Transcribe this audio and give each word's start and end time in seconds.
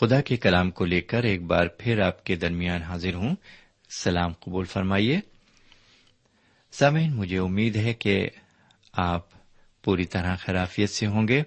خدا 0.00 0.20
کے 0.20 0.36
کلام 0.36 0.70
کو 0.70 0.84
لے 0.84 1.00
کر 1.00 1.22
ایک 1.22 1.42
بار 1.42 1.66
پھر 1.66 2.00
آپ 2.00 2.24
کے 2.24 2.36
درمیان 2.36 2.82
حاضر 2.82 3.14
ہوں۔ 3.14 3.36
سلام 3.90 4.32
قبول 4.32 4.64
فرمائیے۔ 4.64 5.20
سامعین، 6.72 7.14
مجھے 7.14 7.38
امید 7.38 7.76
ہے 7.76 7.94
کہ 7.94 8.28
آپ 8.92 9.26
پوری 9.82 10.04
طرح 10.04 10.36
خرافیت 10.36 10.90
سے 10.90 11.06
ہوں 11.06 11.28
گے 11.28 11.42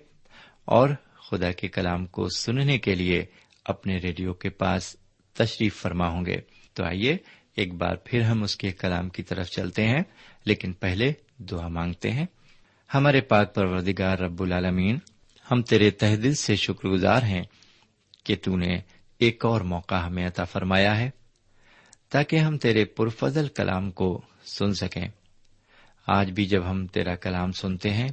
اور 0.65 0.89
خدا 1.29 1.51
کے 1.51 1.67
کلام 1.67 2.05
کو 2.05 2.27
سننے 2.29 2.77
کے 2.77 2.95
لیے 2.95 3.25
اپنے 3.65 3.97
ریڈیو 3.97 4.33
کے 4.33 4.49
پاس 4.49 4.95
تشریف 5.33 5.81
فرما 5.81 6.07
ہوں 6.07 6.25
گے۔ 6.25 6.41
تو 6.73 6.83
آئیے، 6.83 7.17
ایک 7.55 7.73
بار 7.73 7.95
پھر 7.95 8.21
ہم 8.21 8.43
اس 8.43 8.55
کے 8.55 8.71
کلام 8.71 9.09
کی 9.09 9.23
طرف 9.23 9.49
چلتے 9.49 9.87
ہیں۔ 9.87 10.03
لیکن 10.45 10.73
پہلے 10.73 11.13
دعا 11.37 11.67
مانگتے 11.67 12.11
ہیں۔ 12.11 12.25
ہمارے 12.93 13.21
پاک 13.21 13.55
پروردگار 13.55 14.17
رب 14.17 14.41
العالمین، 14.41 14.97
ہم 15.51 15.61
تیرے 15.61 15.91
تہ 15.91 16.15
دل 16.15 16.33
سے 16.33 16.55
شکر 16.55 16.89
گزار 16.89 17.23
ہیں۔ 17.23 17.43
کہ 18.29 18.35
تو 18.43 18.57
نے 18.57 18.79
ایک 19.17 19.45
اور 19.45 19.61
موقع 19.61 19.95
ہمیں 19.95 20.27
عطا 20.27 20.43
فرمایا 20.43 20.97
ہے 20.97 21.09
تاکہ 22.09 22.35
ہم 22.35 22.57
تیرے 22.57 22.85
پرفضل 22.85 23.47
کلام 23.47 23.91
کو 23.91 24.21
سن 24.43 24.73
سکیں۔ 24.73 25.07
آج 26.07 26.31
بھی 26.31 26.45
جب 26.45 26.69
ہم 26.69 26.87
تیرا 26.87 27.15
کلام 27.15 27.51
سنتے 27.51 27.89
ہیں، 27.89 28.09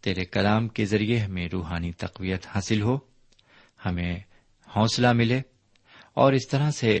تیرے 0.00 0.24
کلام 0.24 0.68
کے 0.68 0.84
ذریعے 0.84 1.18
ہمیں 1.18 1.48
روحانی 1.52 1.92
تقویت 1.92 2.46
حاصل 2.46 2.82
ہو، 2.82 2.98
ہمیں 3.86 4.18
حوصلہ 4.76 5.12
ملے 5.12 5.40
اور 6.14 6.32
اس 6.32 6.48
طرح 6.48 6.70
سے 6.70 7.00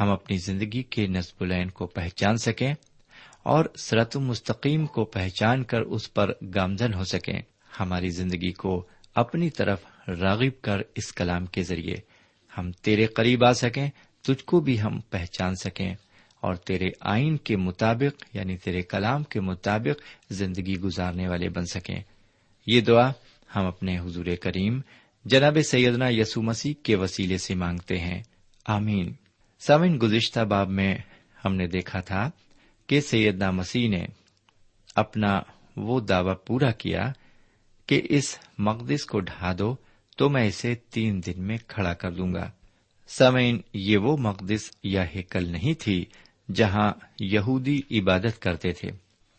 ہم 0.00 0.08
اپنی 0.10 0.36
زندگی 0.36 0.82
کے 0.82 1.06
نصب 1.06 1.42
العین 1.42 1.70
کو 1.70 1.86
پہچان 1.86 2.36
سکیں 2.36 2.74
اور 3.42 3.64
سرت 3.76 4.16
مستقیم 4.16 4.86
کو 4.86 5.04
پہچان 5.04 5.64
کر 5.64 5.80
اس 5.80 6.14
پر 6.14 6.32
گامزن 6.54 6.94
ہو 6.94 7.04
سکیں۔ 7.04 7.42
ہماری 7.80 8.10
زندگی 8.10 8.52
کو 8.52 8.86
اپنی 9.14 9.50
طرف 9.50 9.80
راغب 10.08 10.62
کر 10.62 10.78
اس 10.94 11.12
کلام 11.12 11.46
کے 11.46 11.62
ذریعے۔ 11.62 11.96
ہم 12.58 12.72
تیرے 12.72 13.06
قریب 13.06 13.44
آ 13.44 13.52
سکیں، 13.52 13.90
تجھ 14.22 14.44
کو 14.44 14.60
بھی 14.60 14.82
ہم 14.82 15.00
پہچان 15.00 15.54
سکیں۔ 15.54 15.94
اور 16.40 16.54
تیرے 16.54 16.88
آئین 17.00 17.36
کے 17.36 17.56
مطابق 17.56 18.36
یعنی 18.36 18.56
تیرے 18.56 18.82
کلام 18.82 19.22
کے 19.22 19.40
مطابق 19.40 20.02
زندگی 20.32 20.76
گزارنے 20.76 21.28
والے 21.28 21.48
بن 21.48 21.66
سکیں۔ 21.66 22.00
یہ 22.66 22.80
دعا 22.80 23.10
ہم 23.56 23.66
اپنے 23.66 23.98
حضور 23.98 24.26
کریم، 24.40 24.80
جناب 25.24 25.58
سیدنا 25.64 26.08
یسو 26.08 26.42
مسیح 26.42 26.74
کے 26.82 26.96
وسیلے 26.96 27.38
سے 27.38 27.54
مانگتے 27.54 27.98
ہیں۔ 27.98 28.22
آمین۔ 28.66 29.12
سامن 29.60 29.98
گزشتہ 30.02 30.40
باب 30.40 30.68
میں 30.68 30.94
ہم 31.44 31.54
نے 31.54 31.66
دیکھا 31.66 32.00
تھا 32.00 32.30
کہ 32.86 33.00
سیدنا 33.00 33.50
مسیح 33.50 33.88
نے 33.88 34.06
اپنا 34.94 35.40
وہ 35.76 36.00
دعوی 36.00 36.34
پورا 36.46 36.70
کیا 36.70 37.12
کہ 37.86 38.00
اس 38.10 38.36
مقدس 38.58 39.04
کو 39.04 39.20
ڈھا 39.20 39.52
دو 39.58 39.74
تو 40.18 40.28
میں 40.28 40.46
اسے 40.48 40.74
تین 40.90 41.20
دن 41.26 41.42
میں 41.42 41.56
کھڑا 41.68 41.92
کر 41.94 42.10
دوں 42.10 42.32
گا۔ 42.34 42.50
سمعین 43.08 43.60
یہ 43.74 43.98
وہ 43.98 44.16
مقدس 44.16 44.70
یا 44.84 45.04
ہیکل 45.14 45.48
نہیں 45.48 45.74
تھی 45.80 46.04
جہاں 46.54 46.90
یہودی 47.20 47.80
عبادت 47.90 48.40
کرتے 48.42 48.72
تھے، 48.72 48.90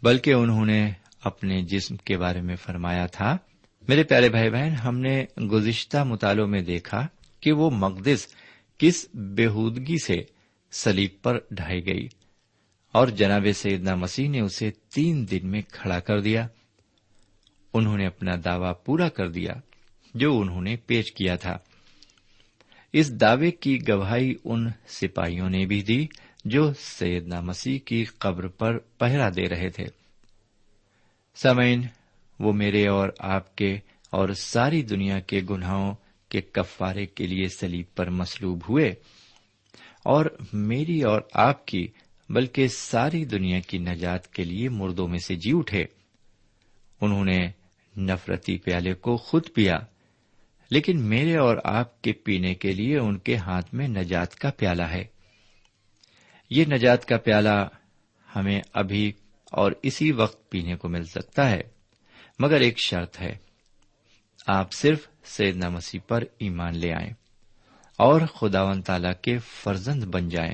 بلکہ 0.03 0.33
انہوں 0.33 0.65
نے 0.65 0.91
اپنے 1.23 1.61
جسم 1.61 1.95
کے 1.97 2.17
بارے 2.17 2.41
میں 2.41 2.55
فرمایا 2.55 3.05
تھا، 3.07 3.37
میرے 3.87 4.03
پیارے 4.03 4.29
بھائی 4.29 4.49
بہن، 4.49 4.73
ہم 4.75 4.99
نے 4.99 5.25
گزشتہ 5.51 6.03
مطالعوں 6.03 6.47
میں 6.47 6.61
دیکھا 6.61 7.05
کہ 7.43 7.51
وہ 7.51 7.69
مقدس 7.71 8.27
کس 8.77 9.05
بےحودگی 9.13 9.97
سے 10.05 10.21
سلیب 10.71 11.21
پر 11.21 11.39
ڈھائی 11.51 11.85
گئی، 11.85 12.07
اور 12.93 13.07
جناب 13.07 13.47
سیدنا 13.55 13.95
مسیح 13.95 14.29
نے 14.29 14.39
اسے 14.39 14.71
تین 14.93 15.25
دن 15.31 15.47
میں 15.47 15.61
کھڑا 15.71 15.99
کر 15.99 16.19
دیا۔ 16.19 16.47
انہوں 17.73 17.97
نے 17.97 18.05
اپنا 18.05 18.31
دعوی 18.45 18.69
پورا 18.85 19.09
کر 19.09 19.29
دیا 19.29 19.53
جو 20.13 20.39
انہوں 20.39 20.61
نے 20.61 20.75
پیش 20.75 21.11
کیا 21.11 21.35
تھا۔ 21.35 21.57
اس 22.93 23.21
دعوے 23.21 23.51
کی 23.51 23.87
گواہی 23.87 24.35
ان 24.43 24.67
سپاہیوں 24.87 25.49
نے 25.49 25.65
بھی 25.65 25.81
دی 25.81 26.07
جو 26.45 26.73
سیدنا 26.73 27.41
مسیح 27.41 27.79
کی 27.85 28.03
قبر 28.03 28.47
پر 28.47 28.77
پہرا 28.77 29.29
دے 29.29 29.49
رہے 29.49 29.69
تھے۔ 29.69 29.85
سمعین 31.35 31.81
وہ 32.39 32.53
میرے 32.53 32.87
اور 32.87 33.09
آپ 33.19 33.55
کے 33.55 33.77
اور 34.09 34.29
ساری 34.29 34.81
دنیا 34.81 35.19
کے 35.19 35.41
گناہوں 35.49 35.95
کے 36.29 36.41
کفارے 36.41 37.05
کے 37.05 37.27
لیے 37.27 37.47
سلیب 37.47 37.85
پر 37.95 38.09
مسلوب 38.09 38.63
ہوئے 38.69 38.89
اور 40.05 40.25
میری 40.53 41.01
اور 41.01 41.21
آپ 41.33 41.67
کی، 41.67 41.87
بلکہ 42.29 42.67
ساری 42.67 43.25
دنیا 43.25 43.59
کی 43.59 43.77
نجات 43.77 44.33
کے 44.33 44.43
لیے 44.43 44.69
مردوں 44.69 45.07
میں 45.07 45.19
سے 45.19 45.35
جی 45.35 45.51
اٹھے۔ 45.53 45.85
انہوں 47.01 47.25
نے 47.25 47.62
نفرتی 47.97 48.57
پیالے 48.57 48.93
کو 48.93 49.17
خود 49.17 49.47
پیا، 49.55 49.79
لیکن 50.69 51.01
میرے 51.01 51.37
اور 51.37 51.57
آپ 51.63 52.01
کے 52.01 52.13
پینے 52.13 52.55
کے 52.55 52.71
لیے 52.71 52.97
ان 52.97 53.17
کے 53.17 53.35
ہاتھ 53.35 53.73
میں 53.73 53.87
نجات 53.87 54.35
کا 54.35 54.51
پیالہ 54.57 54.83
ہے۔ 54.83 55.03
یہ 56.49 56.65
نجات 56.65 57.05
کا 57.05 57.17
پیالہ 57.17 57.67
ہمیں 58.35 58.61
ابھی 58.73 59.11
اور 59.51 59.71
اسی 59.83 60.11
وقت 60.11 60.49
پینے 60.49 60.75
کو 60.75 60.89
مل 60.89 61.03
سکتا 61.03 61.49
ہے، 61.49 61.61
مگر 62.39 62.59
ایک 62.59 62.79
شرط 62.79 63.21
ہے۔ 63.21 63.37
آپ 64.47 64.73
صرف 64.73 65.07
سیدنا 65.23 65.69
مسیح 65.69 65.99
پر 66.07 66.23
ایمان 66.39 66.77
لے 66.77 66.93
آئیں 66.93 67.13
اور 67.97 68.21
خدا 68.21 68.63
و 68.63 68.81
تعالی 68.81 69.09
کے 69.21 69.37
فرزند 69.37 70.03
بن 70.03 70.29
جائیں۔ 70.29 70.53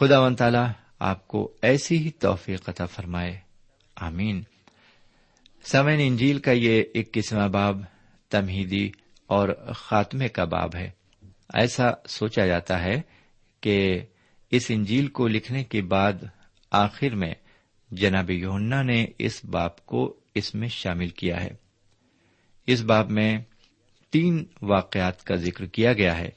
خدا 0.00 0.20
و 0.20 0.34
تعالی 0.34 0.72
آپ 0.98 1.28
کو 1.28 1.52
ایسی 1.62 1.98
ہی 1.98 2.10
توفیق 2.10 2.68
عطا 2.68 2.86
فرمائے۔ 2.86 3.40
آمین۔ 3.96 4.42
سمین 5.62 6.00
انجیل 6.00 6.38
کا 6.38 6.52
یہ 6.52 6.82
ایک 6.94 7.18
باب 7.52 7.80
تمہیدی 8.30 8.90
اور 9.26 9.72
خاتمے 9.76 10.28
کا 10.28 10.44
باب 10.44 10.76
ہے۔ 10.76 10.90
ایسا 11.54 11.84
سوچا 12.08 12.46
جاتا 12.46 12.82
ہے 12.82 13.00
کہ 13.60 14.00
اس 14.50 14.66
انجیل 14.68 15.06
کو 15.06 15.28
لکھنے 15.28 15.64
کے 15.64 15.82
بعد 15.82 16.12
آخر 16.70 17.14
میں 17.14 17.34
جناب 17.90 18.30
یونا 18.30 18.82
نے 18.82 19.06
اس 19.18 19.44
باب 19.44 19.86
کو 19.86 20.20
اس 20.34 20.54
میں 20.54 20.68
شامل 20.68 21.08
کیا 21.08 21.44
ہے۔ 21.44 21.50
اس 22.66 22.82
باب 22.82 23.10
میں 23.10 23.38
تین 24.10 24.44
واقعات 24.62 25.24
کا 25.24 25.34
ذکر 25.34 25.66
کیا 25.66 25.92
گیا 25.92 26.18
ہے۔ 26.18 26.28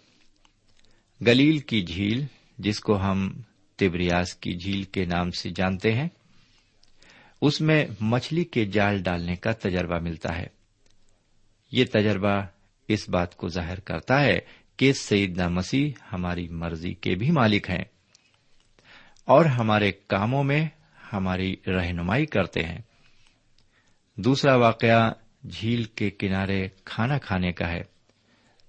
گلیل 1.27 1.59
کی 1.59 1.81
جھیل، 1.81 2.25
جس 2.57 2.79
کو 2.79 2.97
ہم 2.97 3.41
تبریاز 3.75 4.35
کی 4.35 4.53
جھیل 4.53 4.83
کے 4.83 5.05
نام 5.05 5.31
سے 5.31 5.49
جانتے 5.55 5.93
ہیں 5.93 6.07
اس 7.43 7.61
میں 7.61 7.85
مچھلی 7.99 8.43
کے 8.43 8.65
جال 8.65 9.03
ڈالنے 9.03 9.35
کا 9.35 9.51
تجربہ 9.51 9.99
ملتا 9.99 10.37
ہے۔ 10.37 10.47
یہ 11.71 11.85
تجربہ 11.85 12.41
اس 12.87 13.09
بات 13.09 13.35
کو 13.35 13.47
ظاہر 13.47 13.79
کرتا 13.79 14.21
ہے 14.21 14.39
کہ 14.77 14.93
سیدنا 14.93 15.47
مسیح 15.47 15.91
ہماری 16.13 16.47
مرضی 16.47 16.93
کے 16.93 17.15
بھی 17.15 17.31
مالک 17.31 17.69
ہیں 17.69 17.83
اور 19.25 19.45
ہمارے 19.45 19.91
کاموں 19.91 20.43
میں 20.43 20.65
ہماری 21.13 21.55
رہنمائی 21.67 22.25
کرتے 22.25 22.63
ہیں۔ 22.63 22.79
دوسرا 24.15 24.55
واقعہ 24.55 25.11
جھیل 25.49 25.83
کے 25.83 26.09
کنارے 26.09 26.67
کھانا 26.85 27.17
کھانے 27.17 27.51
کا 27.51 27.69
ہے، 27.69 27.81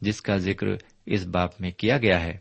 جس 0.01 0.23
کا 0.23 0.37
ذکر 0.37 0.67
اس 1.07 1.27
باپ 1.27 1.61
میں 1.61 1.71
کیا 1.71 1.99
گیا 1.99 2.21
ہے۔ 2.21 2.39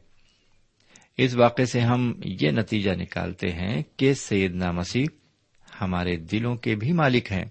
اس 1.17 1.35
واقعے 1.35 1.65
سے 1.65 1.79
ہم 1.79 2.13
یہ 2.25 2.51
نتیجہ 2.51 2.91
نکالتے 2.91 3.51
ہیں 3.51 3.83
کہ 3.97 4.13
سیدنا 4.13 4.71
مسیح 4.71 5.05
ہمارے 5.83 6.15
دلوں 6.15 6.55
کے 6.55 6.75
بھی 6.75 6.91
مالک 6.91 7.31
ہیں 7.31 7.45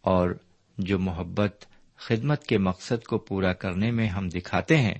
اور 0.00 0.30
جو 0.78 0.98
محبت 0.98 1.66
خدمت 1.96 2.46
کے 2.46 2.58
مقصد 2.58 3.04
کو 3.04 3.18
پورا 3.18 3.52
کرنے 3.52 3.90
میں 3.90 4.06
ہم 4.06 4.28
دکھاتے 4.28 4.76
ہیں، 4.76 4.94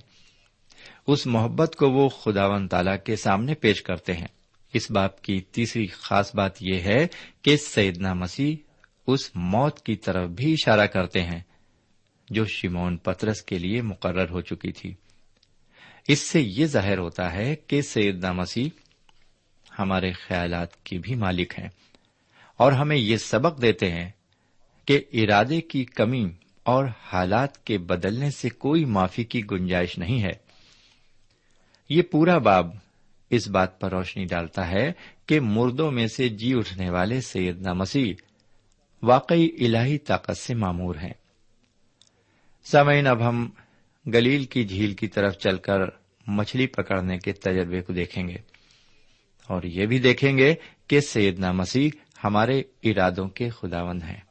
اس 1.07 1.27
محبت 1.27 1.75
کو 1.75 1.89
وہ 1.89 2.09
خداون 2.09 2.67
تعالی 2.67 2.91
کے 3.05 3.15
سامنے 3.15 3.53
پیش 3.53 3.81
کرتے 3.81 4.13
ہیں۔ 4.13 4.27
اس 4.73 4.91
باپ 4.91 5.21
کی 5.21 5.41
تیسری 5.41 5.87
خاص 5.87 6.35
بات 6.35 6.51
یہ 6.61 6.79
ہے 6.79 7.07
کہ 7.41 7.57
سیدنا 7.57 8.13
مسیح 8.13 8.55
اس 9.07 9.31
موت 9.35 9.81
کی 9.81 9.95
طرف 9.95 10.29
بھی 10.29 10.53
اشارہ 10.53 10.85
کرتے 10.85 11.23
ہیں 11.23 11.41
جو 12.29 12.45
شمون 12.45 12.97
پترس 12.97 13.41
کے 13.41 13.59
لیے 13.59 13.81
مقرر 13.81 14.29
ہو 14.29 14.41
چکی 14.41 14.71
تھی۔ 14.71 14.93
اس 16.07 16.19
سے 16.19 16.41
یہ 16.41 16.65
ظاہر 16.65 16.97
ہوتا 16.97 17.33
ہے 17.33 17.55
کہ 17.55 17.81
سیدنا 17.81 18.31
مسیح 18.31 18.69
ہمارے 19.79 20.11
خیالات 20.11 20.83
کے 20.83 20.97
بھی 20.97 21.15
مالک 21.15 21.59
ہیں۔ 21.59 21.69
اور 22.59 22.71
ہمیں 22.71 22.97
یہ 22.97 23.17
سبق 23.17 23.61
دیتے 23.61 23.91
ہیں 23.91 24.09
کہ 24.85 25.01
ارادے 25.13 25.61
کی 25.61 25.85
کمی 25.85 26.29
اور 26.63 26.85
حالات 27.03 27.65
کے 27.65 27.77
بدلنے 27.77 28.31
سے 28.31 28.49
کوئی 28.49 28.85
معافی 28.85 29.23
کی 29.23 29.41
گنجائش 29.51 29.97
نہیں 29.97 30.23
ہے۔ 30.23 30.31
یہ 31.89 32.01
پورا 32.01 32.37
باب 32.37 32.75
اس 33.29 33.47
بات 33.47 33.79
پر 33.79 33.91
روشنی 33.91 34.25
ڈالتا 34.25 34.67
ہے 34.67 34.91
کہ 35.25 35.39
مردوں 35.39 35.91
میں 35.91 36.07
سے 36.07 36.29
جی 36.29 36.53
اٹھنے 36.53 36.89
والے 36.89 37.21
سیدنا 37.21 37.73
مسیح 37.73 38.13
واقعی 39.03 39.49
الہی 39.59 39.97
طاقت 39.97 40.37
سے 40.37 40.53
معمور 40.53 40.95
ہیں۔ 40.95 41.13
سمعین 42.63 43.07
اب 43.07 43.29
ہم 43.29 43.49
گلیل 44.07 44.45
کی 44.45 44.63
جھیل 44.63 44.93
کی 44.93 45.07
طرف 45.07 45.37
چل 45.37 45.57
کر 45.57 45.79
مچھلی 46.27 46.67
پکڑنے 46.67 47.17
کے 47.17 47.33
تجربے 47.33 47.81
کو 47.81 47.93
دیکھیں 47.93 48.27
گے 48.27 48.37
اور 49.47 49.63
یہ 49.63 49.85
بھی 49.85 49.99
دیکھیں 49.99 50.37
گے 50.37 50.55
کہ 50.87 50.99
سیدنا 50.99 51.51
مسیح 51.51 51.89
ہمارے 52.23 52.61
ارادوں 52.83 53.29
کے 53.29 53.49
خداوند 53.49 54.03
ہیں۔ 54.03 54.21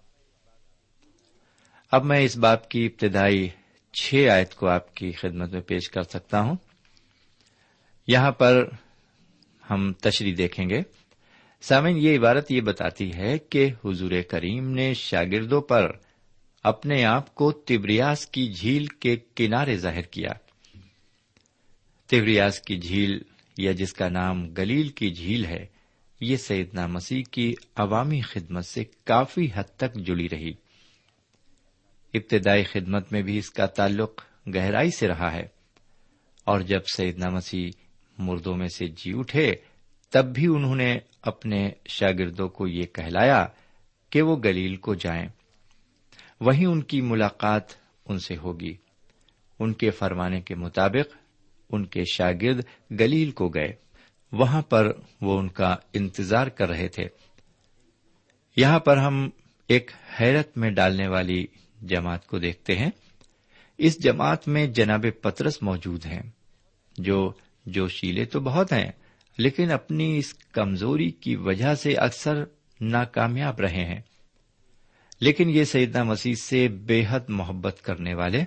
اب 1.91 2.05
میں 2.05 2.21
اس 2.21 2.37
بات 2.37 2.71
کی 2.71 2.87
ابتدائی 2.87 3.49
چھ 3.93 4.29
آیت 4.33 4.55
کو 4.55 4.69
آپ 4.69 4.95
کی 4.95 5.13
خدمت 5.13 5.53
میں 5.53 5.61
پیش 5.61 5.91
کر 5.91 6.03
سکتا 6.03 6.41
ہوں۔ 6.41 6.57
یہاں 8.07 8.33
پر 8.33 8.69
ہم 9.71 9.93
تشریح 9.93 10.35
دیکھیں 10.39 10.71
گے۔ 10.71 10.81
سامن 11.61 11.97
یہ 11.97 12.19
عبارت 12.19 12.53
یہ 12.53 12.61
بتاتی 12.61 13.15
ہے 13.15 13.39
کہ 13.39 13.71
حضور 13.85 14.11
کریم 14.29 14.71
نے 14.71 14.95
شاگردوں 14.95 15.61
پر 15.61 15.91
اپنے 16.65 17.05
آپ 17.05 17.35
کو 17.35 17.53
تبریاس 17.53 18.27
کی 18.27 18.53
جھیل 18.53 18.87
کے 18.87 19.17
کنارے 19.35 19.77
ظاہر 19.77 20.03
کیا۔ 20.03 20.31
تبریاس 22.07 22.61
کی 22.61 22.77
جھیل 22.77 23.23
یا 23.59 23.73
جس 23.73 23.93
کا 23.93 24.09
نام 24.09 24.53
گلیل 24.53 24.89
کی 24.89 25.11
جھیل 25.11 25.45
ہے 25.45 25.78
یہ 26.21 26.37
سیدنا 26.37 26.87
مسیح 26.87 27.23
کی 27.31 27.55
عوامی 27.77 28.21
خدمت 28.21 28.65
سے 28.65 28.85
کافی 29.05 29.49
حد 29.55 29.77
تک 29.77 29.95
جڑی 29.95 30.29
رہی۔ 30.29 30.51
ابتدائی 32.15 32.65
خدمت 32.65 33.13
میں 33.13 33.23
بھی 33.23 33.39
اس 33.39 33.51
کا 33.51 33.67
تعلق 33.67 34.25
گہرائی 34.55 34.91
سے 34.91 35.09
رہا 35.09 35.33
ہے۔ 35.33 35.47
اور 36.45 36.61
جب 36.61 36.81
سیدنا 36.95 37.29
مسیح 37.29 37.71
مردوں 38.19 38.57
میں 38.57 38.69
سے 38.69 38.87
جی 38.87 39.13
اٹھے، 39.19 39.55
تب 40.11 40.25
بھی 40.25 40.47
انہوں 40.47 40.75
نے 40.75 40.99
اپنے 41.23 41.71
شاگردوں 41.87 42.49
کو 42.49 42.67
یہ 42.67 42.87
کہلایا 42.87 43.47
کہ 44.11 44.23
وہ 44.23 44.37
گلیل 44.45 44.77
کو 44.77 44.95
جائیں۔ 44.95 45.29
وہیں 46.41 46.67
ان 46.67 46.83
کی 46.83 47.01
ملاقات 47.01 47.63
ان 48.09 48.19
سے 48.19 48.37
ہوگی۔ 48.37 48.75
ان 49.59 49.73
کے 49.73 49.91
فرمانے 49.91 50.41
کے 50.41 50.55
مطابق 50.55 51.17
ان 51.71 51.87
کے 51.87 52.03
شاگرد 52.13 52.65
گلیل 52.91 53.31
کو 53.31 53.49
گئے۔ 53.49 53.73
وہاں 54.33 54.63
پر 54.63 54.93
وہ 55.21 55.39
ان 55.39 55.49
کا 55.49 55.77
انتظار 55.93 56.47
کر 56.47 56.69
رہے 56.69 56.89
تھے۔ 56.89 57.09
یہاں 58.57 58.79
پر 58.79 58.97
ہم 58.97 59.31
ایک 59.69 59.91
حیرت 60.21 60.59
میں 60.59 60.71
ڈالنے 60.71 61.09
والی 61.09 61.47
جماعت 61.83 62.27
کو 62.27 62.39
دیکھتے 62.39 62.77
ہیں۔ 62.77 62.91
اس 63.79 64.03
جماعت 64.03 64.49
میں 64.49 64.67
جناب 64.67 65.07
پترس 65.23 65.63
موجود 65.63 66.07
ہیں، 66.07 66.23
جو 66.99 67.33
جوشیلے 67.67 68.25
تو 68.25 68.41
بہت 68.41 68.73
ہیں، 68.73 68.93
لیکن 69.39 69.71
اپنی 69.71 70.19
اس 70.19 70.35
کمزوری 70.35 71.11
کی 71.11 71.37
وجہ 71.37 71.75
سے 71.75 71.95
اکثر 71.95 72.45
ناکامیاب 72.81 73.61
رہے 73.61 73.85
ہیں۔ 73.85 74.01
لیکن 75.21 75.51
یہ 75.51 75.65
سیدنا 75.65 76.03
مسیح 76.03 76.35
سے 76.35 76.69
بے 76.69 77.05
حد 77.09 77.21
محبت 77.29 77.83
کرنے 77.83 78.15
والے 78.15 78.45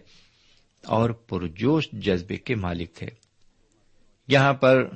اور 0.85 1.09
پرجوش 1.09 1.89
جذبے 1.91 2.38
کے 2.38 2.55
مالک 2.55 2.93
تھے۔ 2.93 3.07
یہاں 4.27 4.53
پر 4.53 4.89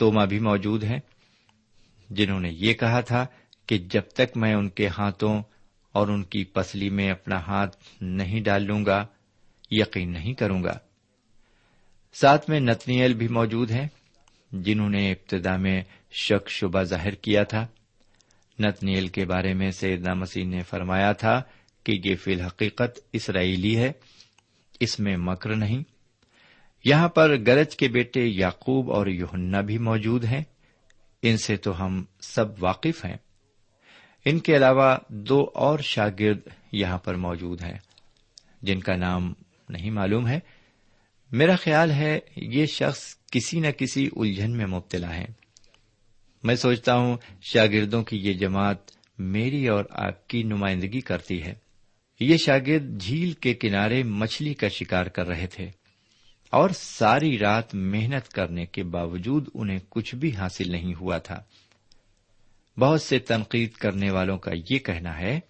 توما 0.00 0.24
بھی 0.24 0.38
موجود 0.38 0.84
ہیں 0.84 1.00
جنہوں 2.10 2.40
نے 2.40 2.50
یہ 2.52 2.74
کہا 2.74 3.00
تھا 3.00 3.26
کہ 3.66 3.78
جب 3.78 4.02
تک 4.14 4.36
میں 4.36 4.54
ان 4.54 4.68
کے 4.68 4.88
ہاتھوں 4.88 5.42
اور 5.92 6.08
ان 6.08 6.22
کی 6.22 6.44
پسلی 6.44 6.90
میں 6.90 7.10
اپنا 7.10 7.36
ہاتھ 7.36 7.76
نہیں 8.00 8.40
ڈال 8.40 8.62
لوں 8.62 8.86
گا، 8.86 9.06
یقین 9.70 10.12
نہیں 10.12 10.34
کروں 10.34 10.64
گا۔ 10.64 10.78
ساتھ 12.14 12.50
میں 12.50 12.60
نتنیل 12.60 13.14
بھی 13.14 13.28
موجود 13.28 13.70
ہیں 13.70 13.88
جنہوں 14.52 14.90
نے 14.90 15.12
ابتدا 15.12 15.56
میں 15.56 15.82
شک 16.12 16.48
شبہ 16.48 16.82
ظاہر 16.82 17.14
کیا 17.14 17.42
تھا۔ 17.42 17.66
نتنیل 18.58 19.08
کے 19.08 19.24
بارے 19.24 19.54
میں 19.54 19.70
سیدنا 19.70 20.14
مسیح 20.14 20.44
نے 20.44 20.62
فرمایا 20.62 21.12
تھا 21.12 21.42
کہ 21.84 22.00
یہ 22.04 22.16
فی 22.16 22.32
الحقیقت 22.32 23.00
اسرائیلی 23.12 23.76
ہے، 23.76 23.92
اس 24.80 25.00
میں 25.00 25.16
مکر 25.16 25.56
نہیں۔ 25.56 25.99
یہاں 26.84 27.08
پر 27.08 27.36
گرج 27.46 27.76
کے 27.76 27.88
بیٹے 27.88 28.24
یعقوب 28.24 28.92
اور 28.92 29.06
یوہنا 29.06 29.60
بھی 29.60 29.78
موجود 29.78 30.24
ہیں۔ 30.24 30.44
ان 31.22 31.36
سے 31.36 31.56
تو 31.56 31.84
ہم 31.84 32.04
سب 32.20 32.64
واقف 32.64 33.04
ہیں۔ 33.04 33.16
ان 34.24 34.38
کے 34.38 34.56
علاوہ 34.56 34.96
دو 35.08 35.50
اور 35.54 35.78
شاگرد 35.78 36.38
یہاں 36.72 36.98
پر 36.98 37.14
موجود 37.14 37.62
ہیں، 37.62 37.78
جن 38.62 38.80
کا 38.80 38.96
نام 38.96 39.32
نہیں 39.68 39.90
معلوم 39.90 40.28
ہے۔ 40.28 40.40
میرا 41.32 41.56
خیال 41.56 41.90
ہے 41.90 42.18
یہ 42.36 42.66
شخص 42.66 43.16
کسی 43.32 43.60
نہ 43.60 43.70
کسی 43.78 44.08
الجھن 44.16 44.56
میں 44.56 44.66
مبتلا 44.66 45.14
ہے۔ 45.14 45.24
میں 46.42 46.54
سوچتا 46.54 46.94
ہوں 46.94 47.16
شاگردوں 47.42 48.04
کی 48.04 48.16
یہ 48.16 48.32
جماعت 48.32 48.76
میری 49.18 49.68
اور 49.68 49.84
آپ 49.90 50.28
کی 50.28 50.42
نمائندگی 50.42 51.00
کرتی 51.00 51.42
ہے۔ 51.42 51.54
یہ 52.20 52.36
شاگرد 52.36 53.00
جھیل 53.00 53.32
کے 53.32 53.54
کنارے 53.54 54.02
مچھلی 54.02 54.54
کا 54.54 54.68
شکار 54.68 55.06
کر 55.06 55.26
رہے 55.26 55.46
تھے۔ 55.46 55.79
اور 56.50 56.70
ساری 56.70 57.38
رات 57.38 57.74
محنت 57.74 58.28
کرنے 58.28 58.66
کے 58.66 58.82
باوجود 58.82 59.48
انہیں 59.54 59.78
کچھ 59.88 60.14
بھی 60.14 60.36
حاصل 60.36 60.72
نہیں 60.72 60.94
ہوا 61.00 61.18
تھا۔ 61.18 61.42
بہت 62.78 63.02
سے 63.02 63.18
تنقید 63.18 63.72
کرنے 63.72 64.10
والوں 64.10 64.38
کا 64.38 64.50
یہ 64.70 64.78
کہنا 64.78 65.18
ہے 65.18 65.40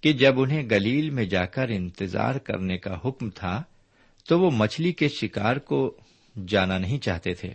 کہ 0.00 0.12
جب 0.12 0.40
انہیں 0.40 0.70
گلیل 0.70 1.10
میں 1.10 1.24
جا 1.24 1.44
کر 1.44 1.68
انتظار 1.68 2.34
کرنے 2.34 2.78
کا 2.78 2.98
حکم 3.04 3.30
تھا، 3.30 3.62
تو 4.28 4.40
وہ 4.40 4.50
مچھلی 4.50 4.92
کے 4.92 5.08
شکار 5.08 5.56
کو 5.56 5.96
جانا 6.48 6.78
نہیں 6.78 6.98
چاہتے 6.98 7.34
تھے۔ 7.34 7.50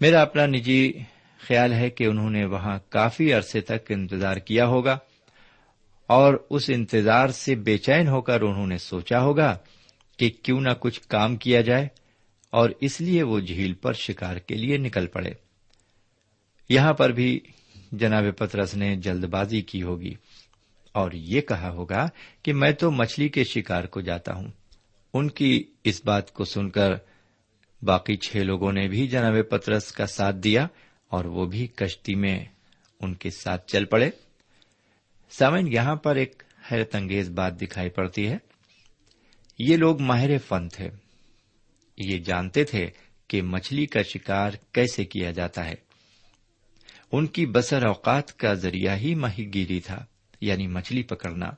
میرا 0.00 0.22
اپنا 0.22 0.46
نجی 0.46 0.92
خیال 1.38 1.72
ہے 1.72 1.90
کہ 1.90 2.04
انہوں 2.04 2.30
نے 2.30 2.44
وہاں 2.44 2.78
کافی 2.88 3.32
عرصے 3.32 3.60
تک 3.60 3.90
انتظار 3.90 4.36
کیا 4.36 4.66
ہوگا 4.66 4.98
اور 6.06 6.34
اس 6.50 6.70
انتظار 6.74 7.28
سے 7.28 7.54
بے 7.54 7.78
چین 7.78 8.08
ہو 8.08 8.20
کر 8.20 8.40
انہوں 8.40 8.66
نے 8.66 8.78
سوچا 8.78 9.20
ہوگا 9.20 9.58
کہ 10.16 10.30
کیوں 10.42 10.60
نہ 10.60 10.68
کچھ 10.80 11.00
کام 11.08 11.36
کیا 11.36 11.60
جائے 11.60 11.88
اور 12.50 12.70
اس 12.80 13.00
لیے 13.00 13.22
وہ 13.22 13.40
جھیل 13.40 13.74
پر 13.74 13.92
شکار 13.92 14.36
کے 14.36 14.54
لیے 14.54 14.76
نکل 14.76 15.06
پڑے۔ 15.06 15.30
یہاں 16.68 16.92
پر 16.92 17.10
بھی 17.10 17.40
جناب 17.92 18.24
پترس 18.38 18.74
نے 18.74 18.96
جلد 18.96 19.24
بازی 19.24 19.62
کی 19.62 19.82
ہوگی 19.82 20.14
اور 20.92 21.12
یہ 21.12 21.40
کہا 21.40 21.70
ہوگا 21.70 22.08
کہ 22.42 22.52
میں 22.52 22.72
تو 22.72 22.90
مچھلی 22.90 23.28
کے 23.28 23.44
شکار 23.44 23.84
کو 23.84 24.00
جاتا 24.00 24.34
ہوں۔ 24.34 24.48
ان 25.14 25.30
کی 25.30 25.64
اس 25.84 26.02
بات 26.04 26.32
کو 26.32 26.44
سن 26.44 26.70
کر 26.70 26.90
باقی 27.82 28.16
چھ 28.16 28.36
لوگوں 28.36 28.72
نے 28.72 28.88
بھی 28.88 29.08
جناب 29.08 29.34
پترس 29.50 29.92
کا 29.92 30.06
ساتھ 30.06 30.36
دیا 30.36 30.66
اور 31.08 31.24
وہ 31.24 31.46
بھی 31.46 31.66
کشتی 31.66 32.14
میں 32.14 32.44
ان 33.00 33.14
کے 33.14 33.30
ساتھ 33.30 33.66
چل 33.66 33.84
پڑے۔ 33.84 34.10
سامن 35.30 35.72
یہاں 35.72 35.96
پر 35.96 36.16
ایک 36.16 36.42
حیرت 36.72 36.94
انگیز 36.94 37.30
بات 37.30 37.60
دکھائی 37.60 37.90
پڑتی 37.90 38.28
ہے۔ 38.28 38.38
یہ 39.58 39.76
لوگ 39.76 40.00
ماہر 40.00 40.38
فن 40.38 40.68
تھے۔ 40.68 40.88
یہ 41.96 42.18
جانتے 42.18 42.64
تھے 42.64 42.90
کہ 43.28 43.42
مچھلی 43.42 43.86
کا 43.86 44.02
شکار 44.02 44.50
کیسے 44.72 45.04
کیا 45.04 45.30
جاتا 45.30 45.64
ہے۔ 45.68 45.74
ان 47.12 47.26
کی 47.26 47.46
بسر 47.46 47.86
اوقات 47.86 48.38
کا 48.38 48.54
ذریعہ 48.54 48.96
ہی 48.96 49.14
ماہی 49.14 49.54
گیری 49.54 49.80
تھا 49.80 50.04
یعنی 50.40 50.66
مچھلی 50.66 51.02
پکڑنا۔ 51.02 51.50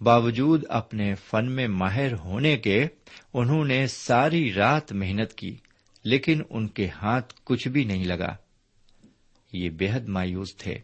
باوجود 0.00 0.64
اپنے 0.68 1.14
فن 1.14 1.50
میں 1.50 1.68
ماہر 1.68 2.12
ہونے 2.12 2.56
کے 2.56 2.86
انہوں 3.34 3.64
نے 3.64 3.86
ساری 3.86 4.52
رات 4.52 4.92
محنت 4.92 5.34
کی، 5.34 5.56
لیکن 6.04 6.42
ان 6.50 6.68
کے 6.68 6.88
ہاتھ 6.88 7.34
کچھ 7.44 7.68
بھی 7.68 7.84
نہیں 7.84 8.04
لگا۔ 8.04 8.36
یہ 9.52 9.70
بے 9.70 9.90
حد 9.90 10.08
مایوس 10.08 10.56
تھے۔ 10.56 10.78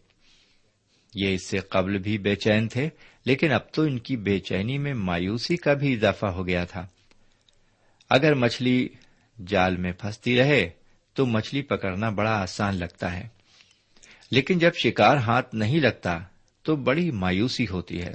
یہ 1.14 1.35
اس 1.35 1.47
سے 1.47 1.59
قبل 1.59 1.99
بھی 1.99 2.19
بے 2.19 2.35
چین 2.35 2.69
تھے، 2.69 2.88
لیکن 3.25 3.52
اب 3.52 3.73
تو 3.73 3.83
ان 3.83 3.99
کی 3.99 4.16
بے 4.16 4.38
چینی 4.38 4.78
میں 4.78 4.95
مایوسی 4.95 5.57
کا 5.57 5.75
بھی 5.75 5.95
اضافہ 5.95 6.26
ہو 6.26 6.47
گیا 6.47 6.64
تھا۔ 6.64 6.87
اگر 8.11 8.35
مچھلی 8.35 8.88
جال 9.47 9.76
میں 9.76 9.92
پھنستی 9.92 10.38
رہے، 10.38 10.71
تو 11.14 11.26
مچھلی 11.26 11.62
پکڑنا 11.62 12.11
بڑا 12.11 12.42
آسان 12.42 12.76
لگتا 12.76 13.16
ہے۔ 13.16 13.28
لیکن 14.31 14.59
جب 14.59 14.71
شکار 14.75 15.16
ہاتھ 15.16 15.54
نہیں 15.54 15.81
لگتا، 15.81 16.19
تو 16.62 16.76
بڑی 16.76 17.11
مایوسی 17.11 17.66
ہوتی 17.71 18.02
ہے۔ 18.02 18.14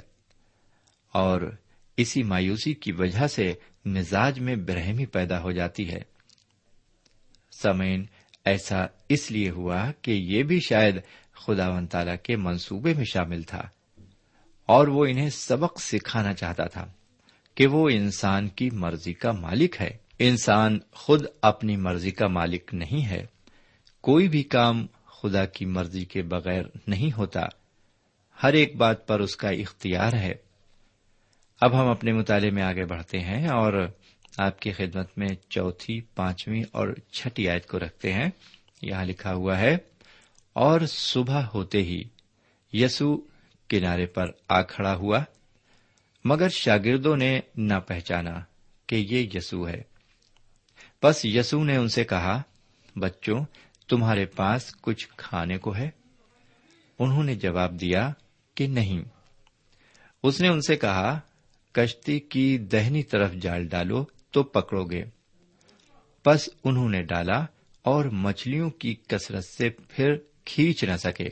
اور 1.12 1.56
اسی 1.96 2.22
مایوسی 2.22 2.74
کی 2.74 2.92
وجہ 2.92 3.26
سے 3.26 3.54
مزاج 3.84 4.40
میں 4.40 4.56
برہمی 4.56 5.06
پیدا 5.06 5.42
ہو 5.42 5.52
جاتی 5.52 5.92
ہے۔ 5.92 6.00
سمین 7.62 8.06
ایسا 8.44 8.86
اس 9.08 9.30
لیے 9.30 9.50
ہوا 9.50 9.92
کہ 10.02 10.10
یہ 10.10 10.42
بھی 10.42 10.60
شاید 10.60 10.96
خدا 11.38 11.68
ون 11.68 11.86
تعالی 11.86 12.12
کے 12.22 12.36
منصوبے 12.36 12.94
میں 12.94 13.04
شامل 13.04 13.42
تھا 13.42 13.62
اور 14.66 14.88
وہ 14.88 15.06
انہیں 15.06 15.30
سبق 15.30 15.80
سکھانا 15.80 16.34
چاہتا 16.34 16.64
تھا 16.64 16.92
کہ 17.54 17.66
وہ 17.66 17.88
انسان 17.92 18.48
کی 18.48 18.70
مرضی 18.70 19.12
کا 19.12 19.32
مالک 19.32 19.76
ہے۔ 19.80 19.96
انسان 20.18 20.78
خود 20.92 21.22
اپنی 21.42 21.76
مرضی 21.76 22.10
کا 22.10 22.28
مالک 22.28 22.70
نہیں 22.72 23.06
ہے۔ 23.06 23.26
کوئی 24.00 24.28
بھی 24.28 24.42
کام 24.42 24.86
خدا 25.04 25.44
کی 25.44 25.66
مرضی 25.66 26.04
کے 26.04 26.22
بغیر 26.22 26.62
نہیں 26.86 27.16
ہوتا۔ 27.16 27.40
ہر 28.42 28.52
ایک 28.52 28.76
بات 28.76 29.06
پر 29.06 29.20
اس 29.20 29.36
کا 29.36 29.48
اختیار 29.48 30.12
ہے۔ 30.12 30.34
اب 31.60 31.80
ہم 31.80 31.90
اپنے 31.90 32.12
مطالعے 32.12 32.50
میں 32.50 32.62
آگے 32.62 32.84
بڑھتے 32.84 33.20
ہیں 33.20 33.48
اور 33.48 33.88
آپ 34.38 34.60
کی 34.60 34.72
خدمت 34.72 35.18
میں 35.18 35.28
چوتھی، 35.48 36.00
پانچویں 36.00 36.62
اور 36.72 36.88
چھٹی 37.12 37.48
آیت 37.48 37.66
کو 37.66 37.78
رکھتے 37.78 38.12
ہیں۔ 38.12 38.30
یہاں 38.82 39.04
لکھا 39.04 39.34
ہوا 39.34 39.58
ہے 39.58 39.76
اور 40.60 40.80
صبح 40.80 41.42
ہوتے 41.54 41.82
ہی 41.82 42.02
یسو 42.72 43.16
کنارے 43.68 44.06
پر 44.06 44.24
آ 44.48 44.62
کھڑا 44.62 44.94
ہوا، 44.94 45.20
مگر 46.24 46.48
شاگردوں 46.48 47.16
نے 47.16 47.40
نہ 47.56 47.74
پہچانا 47.86 48.40
کہ 48.86 48.96
یہ 48.96 49.28
یسو 49.34 49.68
ہے۔ 49.68 49.82
بس 51.02 51.24
یسو 51.24 51.64
نے 51.64 51.76
ان 51.76 51.88
سے 51.88 52.04
کہا، 52.04 52.42
بچوں، 52.96 53.44
تمہارے 53.88 54.24
پاس 54.26 54.76
کچھ 54.80 55.08
کھانے 55.16 55.58
کو 55.58 55.76
ہے؟ 55.76 55.90
انہوں 56.98 57.24
نے 57.24 57.34
جواب 57.34 57.80
دیا 57.80 58.12
کہ 58.54 58.66
نہیں۔ 58.66 59.02
اس 60.22 60.40
نے 60.40 60.48
ان 60.48 60.60
سے 60.60 60.76
کہا، 60.76 61.20
کشتی 61.72 62.20
کی 62.20 62.58
دہنی 62.58 63.02
طرف 63.02 63.32
جال 63.32 63.66
ڈالو 63.66 64.04
تو 64.30 64.42
پکڑو 64.42 64.84
گے۔ 64.84 65.04
پس 66.22 66.48
انہوں 66.64 66.88
نے 66.88 67.02
ڈالا 67.02 67.44
اور 67.82 68.04
مچھلیوں 68.04 68.70
کی 68.70 68.94
کثرت 68.94 69.44
سے 69.44 69.70
پھر 69.70 70.16
کھینچ 70.48 70.84
نہ 70.84 70.96
سکے۔ 70.96 71.28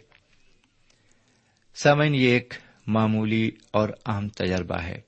سامن 1.74 2.14
یہ 2.14 2.28
ایک 2.28 2.54
معمولی 2.86 3.50
اور 3.70 3.88
عام 4.04 4.28
تجربہ 4.28 4.82
ہے، 4.82 5.00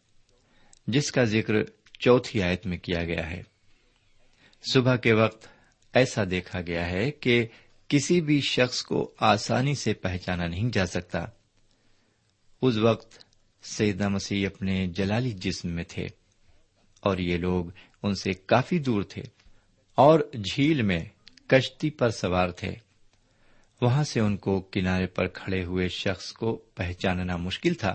جس 0.86 1.12
کا 1.12 1.24
ذکر 1.24 1.54
چوتھی 1.98 2.42
آیت 2.42 2.66
میں 2.66 2.78
کیا 2.78 3.04
گیا 3.04 3.30
ہے۔ 3.30 3.42
صبح 4.72 4.96
کے 4.96 5.12
وقت 5.12 5.48
ایسا 5.92 6.22
دیکھا 6.30 6.60
گیا 6.60 6.90
ہے 6.90 7.10
کہ 7.10 7.46
کسی 7.88 8.20
بھی 8.20 8.40
شخص 8.40 8.82
کو 8.82 9.14
آسانی 9.20 9.74
سے 9.74 9.94
پہچانا 9.94 10.46
نہیں 10.46 10.70
جا 10.72 10.86
سکتا۔ 10.86 11.24
اس 12.62 12.76
وقت 12.76 13.24
سیدہ 13.62 14.08
مسیح 14.08 14.46
اپنے 14.46 14.86
جلالی 14.86 15.30
جسم 15.30 15.68
میں 15.68 15.84
تھے 15.88 16.06
اور 17.00 17.18
یہ 17.18 17.36
لوگ 17.36 17.64
ان 18.02 18.14
سے 18.14 18.32
کافی 18.32 18.78
دور 18.78 19.02
تھے 19.02 19.22
اور 19.94 20.20
جھیل 20.32 20.82
میں 20.82 21.04
کشتی 21.46 21.90
پر 21.90 22.10
سوار 22.10 22.48
تھے۔ 22.48 22.87
وہاں 23.80 24.04
سے 24.04 24.20
ان 24.20 24.36
کو 24.36 24.60
کنارے 24.60 25.06
پر 25.06 25.28
کھڑے 25.28 25.64
ہوئے 25.64 25.88
شخص 25.88 26.32
کو 26.32 26.56
پہچاننا 26.56 27.36
مشکل 27.36 27.74
تھا۔ 27.74 27.94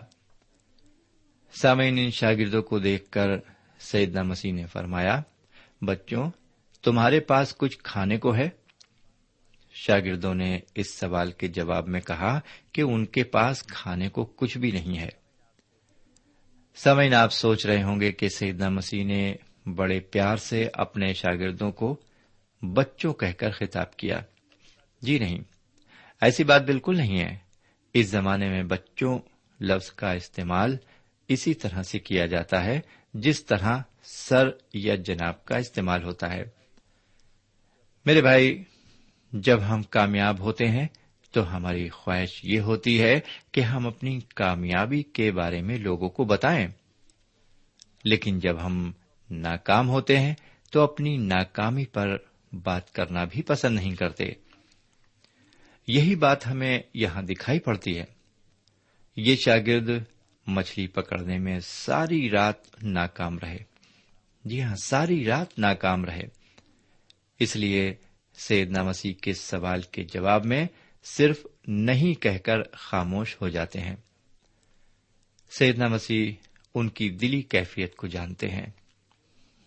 سامعین، 1.53 1.97
ان 1.97 2.11
شاگردوں 2.11 2.61
کو 2.61 2.79
دیکھ 2.79 3.11
کر 3.11 3.27
سیدنا 3.79 4.23
مسیح 4.23 4.53
نے 4.53 4.65
فرمایا، 4.65 5.21
بچوں، 5.81 6.31
تمہارے 6.83 7.19
پاس 7.19 7.55
کچھ 7.57 7.77
کھانے 7.83 8.17
کو 8.17 8.35
ہے؟ 8.35 8.49
شاگردوں 9.73 10.33
نے 10.33 10.59
اس 10.75 10.93
سوال 10.93 11.31
کے 11.31 11.47
جواب 11.47 11.87
میں 11.87 12.01
کہا 12.01 12.39
کہ 12.71 12.81
ان 12.81 13.05
کے 13.05 13.23
پاس 13.23 13.63
کھانے 13.63 14.09
کو 14.09 14.25
کچھ 14.25 14.57
بھی 14.57 14.71
نہیں 14.71 14.99
ہے۔ 14.99 15.09
سمعین 16.75 17.13
آپ 17.13 17.33
سوچ 17.33 17.65
رہے 17.65 17.83
ہوں 17.83 17.99
گے 17.99 18.11
کہ 18.11 18.29
سیدنا 18.29 18.69
مسیح 18.69 19.05
نے 19.05 19.35
بڑے 19.65 19.99
پیار 19.99 20.37
سے 20.37 20.67
اپنے 20.73 21.13
شاگردوں 21.13 21.71
کو 21.71 21.99
بچوں 22.61 23.13
کہہ 23.13 23.31
کر 23.37 23.51
خطاب 23.51 23.97
کیا۔ 23.97 24.21
جی 25.01 25.19
نہیں 25.19 25.52
ایسی 26.23 26.43
بات 26.43 26.65
بالکل 26.65 26.97
نہیں 26.97 27.19
ہے۔ 27.19 27.37
اس 27.93 28.07
زمانے 28.07 28.49
میں 28.49 28.63
بچوں 28.63 29.19
لفظ 29.61 29.91
کا 29.91 30.11
استعمال 30.11 30.77
اسی 31.27 31.53
طرح 31.53 31.83
سے 31.83 31.99
کیا 31.99 32.25
جاتا 32.25 32.65
ہے، 32.65 32.79
جس 33.13 33.45
طرح 33.45 33.77
سر 34.03 34.49
یا 34.73 34.95
جناب 34.95 35.45
کا 35.45 35.57
استعمال 35.57 36.03
ہوتا 36.03 36.33
ہے۔ 36.33 36.43
میرے 38.05 38.21
بھائی، 38.21 38.63
جب 39.33 39.59
ہم 39.69 39.83
کامیاب 39.83 40.39
ہوتے 40.39 40.67
ہیں 40.67 40.87
تو 41.31 41.55
ہماری 41.55 41.89
خواہش 41.89 42.39
یہ 42.43 42.59
ہوتی 42.59 43.01
ہے 43.01 43.19
کہ 43.51 43.61
ہم 43.61 43.87
اپنی 43.87 44.19
کامیابی 44.35 45.03
کے 45.03 45.31
بارے 45.31 45.61
میں 45.61 45.77
لوگوں 45.77 46.09
کو 46.09 46.23
بتائیں۔ 46.23 46.67
لیکن 48.03 48.39
جب 48.39 48.65
ہم 48.65 48.91
ناکام 49.29 49.89
ہوتے 49.89 50.19
ہیں 50.19 50.33
تو 50.71 50.81
اپنی 50.81 51.17
ناکامی 51.17 51.85
پر 51.85 52.17
بات 52.63 52.91
کرنا 52.91 53.23
بھی 53.23 53.41
پسند 53.41 53.75
نہیں 53.75 53.95
کرتے۔ 53.95 54.42
یہی 55.87 56.15
بات 56.15 56.47
ہمیں 56.47 56.79
یہاں 56.93 57.21
دکھائی 57.21 57.59
پڑتی 57.59 57.99
ہے۔ 57.99 58.05
یہ 59.15 59.35
شاگرد 59.35 59.89
مچھلی 60.47 60.87
پکڑنے 60.87 61.37
میں 61.37 61.59
ساری 61.59 62.29
رات 62.29 62.83
ناکام 62.83 63.39
رہے۔ 63.39 63.57
جی 64.45 64.63
ہاں 64.63 64.75
ساری 64.75 65.25
رات 65.25 65.59
ناکام 65.59 66.05
رہے۔ 66.05 66.23
اس 67.39 67.55
لیے 67.55 67.93
سیدنا 68.33 68.83
مسیح 68.83 69.13
کے 69.13 69.33
سوال 69.33 69.81
کے 69.81 70.03
جواب 70.03 70.45
میں 70.45 70.67
صرف 71.03 71.45
نہیں 71.67 72.21
کہہ 72.21 72.37
کر 72.37 72.57
خاموش 72.73 73.41
ہو 73.41 73.49
جاتے 73.49 73.81
ہیں۔ 73.81 73.95
سیدنا 75.51 75.87
مسیح 75.87 76.31
ان 76.75 76.89
کی 76.89 77.09
دلی 77.09 77.41
کیفیت 77.41 77.95
کو 77.95 78.07
جانتے 78.07 78.49
ہیں۔ 78.49 78.67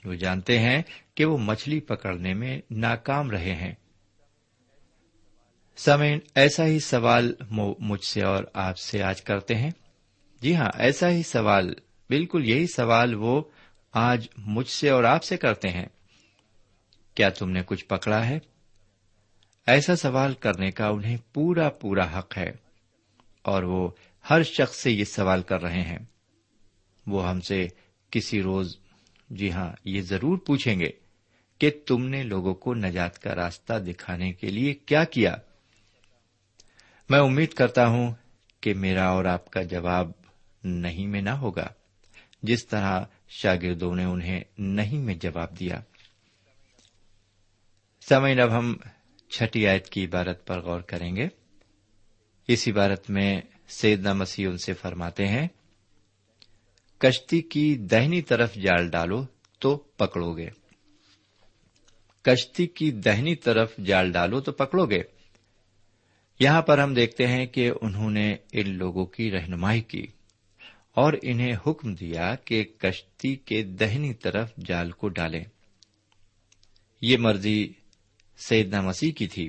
وہ 0.04 0.14
جانتے 0.14 0.58
ہیں 0.58 0.82
کہ 1.14 1.24
وہ 1.24 1.38
مچھلی 1.38 1.80
پکڑنے 1.80 2.34
میں 2.34 2.60
ناکام 2.70 3.30
رہے 3.30 3.54
ہیں۔ 3.54 3.72
سمین 5.78 6.18
ایسا 6.34 6.66
ہی 6.66 6.78
سوال 6.78 7.32
مجھ 7.80 8.04
سے 8.04 8.22
اور 8.22 8.44
آپ 8.54 8.78
سے 8.78 9.02
آج 9.02 9.22
کرتے 9.22 9.54
ہیں۔ 9.54 9.70
جی 10.40 10.54
ہاں 10.56 10.70
ایسا 10.74 11.10
ہی 11.10 11.22
سوال، 11.22 11.72
بالکل 12.10 12.44
یہی 12.44 12.66
سوال 12.66 13.14
وہ 13.14 13.42
آج 13.94 14.26
مجھ 14.46 14.68
سے 14.68 14.90
اور 14.90 15.04
آپ 15.04 15.24
سے 15.24 15.36
کرتے 15.36 15.68
ہیں۔ 15.68 15.86
کیا 17.16 17.28
تم 17.28 17.50
نے 17.50 17.62
کچھ 17.66 17.84
پکڑا 17.84 18.26
ہے؟ 18.26 18.38
ایسا 19.66 19.96
سوال 19.96 20.34
کرنے 20.34 20.70
کا 20.70 20.88
انہیں 20.88 21.16
پورا 21.32 21.68
پورا 21.70 22.18
حق 22.18 22.36
ہے، 22.38 22.50
اور 23.42 23.62
وہ 23.62 23.88
ہر 24.30 24.42
شخص 24.42 24.76
سے 24.76 24.90
یہ 24.90 25.04
سوال 25.04 25.42
کر 25.42 25.62
رہے 25.62 25.82
ہیں۔ 25.82 25.98
وہ 27.06 27.28
ہم 27.28 27.40
سے 27.40 27.66
کسی 28.12 28.42
روز 28.42 28.76
جی 29.30 29.50
ہاں 29.52 29.70
یہ 29.84 30.00
ضرور 30.02 30.38
پوچھیں 30.38 30.78
گے 30.80 30.90
کہ 31.60 31.70
تم 31.86 32.06
نے 32.06 32.22
لوگوں 32.22 32.54
کو 32.54 32.74
نجات 32.74 33.18
کا 33.18 33.34
راستہ 33.34 33.78
دکھانے 33.78 34.32
کے 34.32 34.46
لیے 34.46 34.74
کیا 34.74 35.04
کیا؟ 35.04 35.36
میں 37.10 37.18
امید 37.18 37.52
کرتا 37.52 37.86
ہوں 37.86 38.14
کہ 38.60 38.74
میرا 38.74 39.08
اور 39.08 39.24
آپ 39.24 39.50
کا 39.50 39.62
جواب 39.62 40.10
نہیں 40.64 41.06
میں 41.06 41.22
نہ 41.22 41.30
ہوگا۔ 41.30 41.66
جس 42.42 42.66
طرح 42.66 43.04
شاگردوں 43.28 43.94
نے 43.94 44.04
انہیں 44.04 44.40
نہیں 44.58 44.98
میں 44.98 45.14
جواب 45.14 45.60
دیا۔ 45.60 45.80
سمے 48.08 48.40
اب 48.40 48.58
ہم 48.58 48.76
چھٹی 49.30 49.66
آیت 49.66 49.88
کی 49.88 50.04
عبارت 50.04 50.46
پر 50.46 50.60
غور 50.60 50.80
کریں 50.80 51.16
گے۔ 51.16 51.28
اس 52.48 52.68
عبارت 52.68 53.10
میں 53.10 53.40
سیدنا 53.68 54.12
مسیح 54.12 54.48
ان 54.48 54.58
سے 54.58 54.72
فرماتے 54.72 55.28
ہیں، 55.28 55.48
کشتی 56.98 57.42
کی 57.42 57.76
دہنی 57.76 58.22
طرف 58.22 58.54
جال 58.54 58.90
ڈالو 58.90 59.26
تو 59.58 59.76
پکڑو 59.76 60.36
گے۔ 60.36 60.48
کشتی 62.22 62.66
کی 62.66 62.90
دہنی 62.90 63.34
طرف 63.34 63.76
جال 63.76 64.12
ڈالو 64.12 64.40
تو 64.40 64.52
پکڑو 64.52 64.86
گے۔ 64.86 65.15
یہاں 66.40 66.62
پر 66.62 66.78
ہم 66.78 66.94
دیکھتے 66.94 67.26
ہیں 67.26 67.46
کہ 67.46 67.70
انہوں 67.80 68.10
نے 68.10 68.36
ان 68.52 68.74
لوگوں 68.74 69.06
کی 69.06 69.30
رہنمائی 69.30 69.80
کی 69.80 70.06
اور 70.94 71.12
انہیں 71.22 71.56
حکم 71.66 71.94
دیا 71.94 72.34
کہ 72.34 72.64
کشتی 72.78 73.36
کے 73.36 73.62
دہنی 73.62 74.14
طرف 74.14 74.56
جال 74.56 74.90
کو 74.90 75.08
ڈالیں۔ 75.08 75.44
یہ 77.00 77.16
مرضی 77.16 77.72
سیدنا 78.38 78.80
مسیح 78.80 79.12
کی 79.12 79.26
تھی۔ 79.26 79.48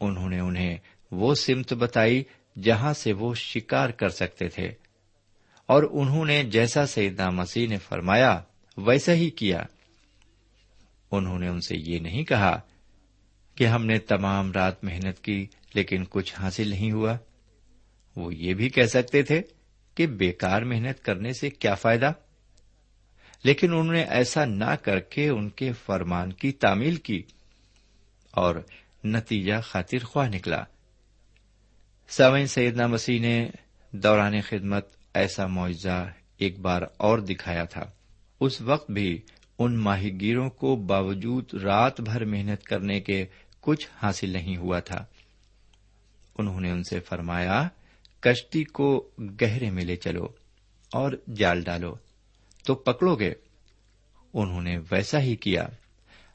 انہوں 0.00 0.28
نے 0.28 0.40
انہیں 0.40 0.76
وہ 1.10 1.34
سمت 1.34 1.72
بتائی 1.72 2.24
جہاں 2.62 2.92
سے 2.92 3.12
وہ 3.12 3.34
شکار 3.34 3.90
کر 3.90 4.08
سکتے 4.08 4.48
تھے۔ 4.48 4.68
اور 5.66 5.82
انہوں 5.90 6.24
نے 6.24 6.44
جیسا 6.44 6.86
سیدنا 6.86 7.30
مسیح 7.30 7.68
نے 7.68 7.78
فرمایا، 7.78 8.42
ویسا 8.76 9.12
ہی 9.12 9.30
کیا۔ 9.30 9.62
انہوں 11.10 11.38
نے 11.38 11.48
ان 11.48 11.60
سے 11.60 11.76
یہ 11.76 11.98
نہیں 11.98 12.24
کہا 12.24 12.60
کہ 13.56 13.66
ہم 13.66 13.86
نے 13.86 13.98
تمام 13.98 14.52
رات 14.52 14.84
محنت 14.84 15.24
کی 15.24 15.46
لیکن 15.74 16.04
کچھ 16.10 16.34
حاصل 16.34 16.68
نہیں 16.68 16.92
ہوا۔ 16.92 17.16
وہ 18.16 18.34
یہ 18.34 18.54
بھی 18.54 18.68
کہہ 18.68 18.82
سکتے 18.82 19.22
تھے 19.22 19.42
کہ 19.94 20.06
بیکار 20.06 20.62
محنت 20.62 21.04
کرنے 21.04 21.32
سے 21.32 21.50
کیا 21.50 21.74
فائدہ۔ 21.74 22.12
لیکن 23.44 23.70
انہوں 23.70 23.92
نے 23.92 24.02
ایسا 24.02 24.44
نہ 24.44 24.74
کر 24.82 25.00
کے 25.00 25.28
ان 25.28 25.50
کے 25.50 25.72
فرمان 25.72 26.32
کی 26.32 26.52
تعمیل 26.52 26.96
کی 26.96 27.22
اور 28.30 28.56
نتیجہ 29.04 29.54
خاطر 29.62 30.04
خواہ 30.04 30.28
نکلا۔ 30.28 30.64
سوئن 32.08 32.46
سیدنا 32.46 32.86
مسیح 32.86 33.20
نے 33.20 33.50
دوران 33.90 34.40
خدمت 34.40 34.86
ایسا 35.14 35.46
معاوضہ 35.46 36.10
ایک 36.38 36.58
بار 36.58 36.82
اور 36.96 37.18
دکھایا 37.18 37.64
تھا۔ 37.64 37.90
اس 38.40 38.60
وقت 38.60 38.90
بھی 38.90 39.20
ان 39.58 39.76
ماہی 39.76 40.20
گیروں 40.20 40.50
کو 40.50 40.76
باوجود 40.76 41.54
رات 41.54 42.00
بھر 42.00 42.24
محنت 42.24 42.62
کرنے 42.62 43.00
کے 43.00 43.26
کچھ 43.66 43.88
حاصل 44.02 44.30
نہیں 44.30 44.56
ہوا 44.56 44.80
تھا۔ 44.80 45.04
انہوں 46.38 46.60
نے 46.60 46.70
ان 46.70 46.82
سے 46.82 47.00
فرمایا، 47.00 47.68
کشتی 48.20 48.64
کو 48.64 49.10
گہرے 49.18 49.70
میں 49.70 49.84
لے 49.84 49.96
چلو 49.96 50.26
اور 50.92 51.12
جال 51.36 51.62
ڈالو۔ 51.62 51.94
تو 52.66 52.74
پکڑو 52.74 53.14
گے۔ 53.14 53.34
انہوں 54.34 54.62
نے 54.62 54.78
ویسا 54.78 55.20
ہی 55.20 55.36
کیا۔ 55.36 55.66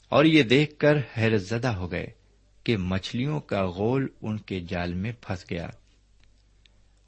اور 0.10 0.26
یہ 0.26 0.44
دیکھ 0.44 0.80
کر 0.80 0.98
حیرت 1.18 1.42
زدہ 1.42 1.68
ہو 1.68 1.92
گئے 1.92 2.08
کہ 2.64 2.78
مچھلیوں 2.78 3.40
کا 3.40 3.66
گول 3.66 4.08
ان 4.22 4.38
کے 4.38 4.60
جال 4.60 4.94
میں 4.94 5.12
پھنس 5.22 5.46
گیا۔ 5.52 5.68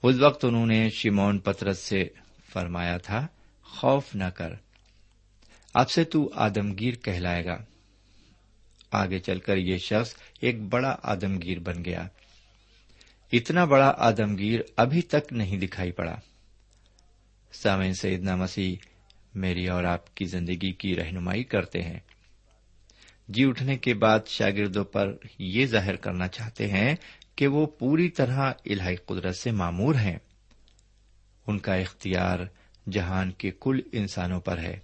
اس 0.04 0.16
وقت 0.20 0.46
انہوں 0.46 0.66
نے 0.66 0.90
شیمون 0.90 1.40
پترس 1.40 1.80
سے 1.80 2.04
فرمایا 2.54 2.98
تھا، 2.98 3.28
خوف 3.64 4.16
نہ 4.16 4.30
کر۔ 4.30 4.54
اب 5.74 5.90
سے 5.90 6.04
تو 6.04 6.32
آدمگیر 6.36 6.94
کہلائے 6.94 7.46
گا۔ 7.46 7.58
آگے 8.94 9.20
چل 9.20 9.40
کر 9.40 9.58
یہ 9.58 9.78
شخص 9.78 10.16
ایک 10.42 10.62
بڑا 10.62 10.96
آدمگیر 11.04 11.60
بن 11.60 11.86
گیا۔ 11.86 12.08
اتنا 13.32 13.66
بڑا 13.66 13.94
آدمگیر 13.98 14.60
ابھی 14.78 15.02
تک 15.02 15.34
نہیں 15.34 15.58
دکھائی 15.58 15.92
پڑا۔ 15.92 16.16
سامع 17.54 17.92
سیدنا 17.92 18.36
مسیح 18.36 18.76
میری 19.36 19.68
اور 19.68 19.84
آپ 19.84 20.16
کی 20.16 20.26
زندگی 20.26 20.72
کی 20.72 20.96
رہنمائی 20.96 21.44
کرتے 21.44 21.82
ہیں۔ 21.82 22.00
جی 23.28 23.46
اٹھنے 23.46 23.78
کے 23.78 23.94
بعد 23.94 24.20
شاگردوں 24.28 24.84
پر 24.84 25.18
یہ 25.40 25.66
ظاہر 25.66 25.96
کرنا 25.96 26.28
چاہتے 26.28 26.68
ہیں 26.68 26.96
کہ 27.36 27.48
وہ 27.48 27.66
پوری 27.66 28.10
طرح 28.10 28.52
الہی 28.66 28.96
قدرت 28.96 29.36
سے 29.36 29.52
معمور 29.52 29.96
ہیں۔ 29.96 30.18
ان 31.48 31.60
کا 31.60 31.76
اختیار 31.76 32.40
جہان 32.92 33.32
کے 33.32 33.52
کل 33.62 33.80
انسانوں 33.92 34.40
پر 34.40 34.58
ہے۔ 34.58 34.80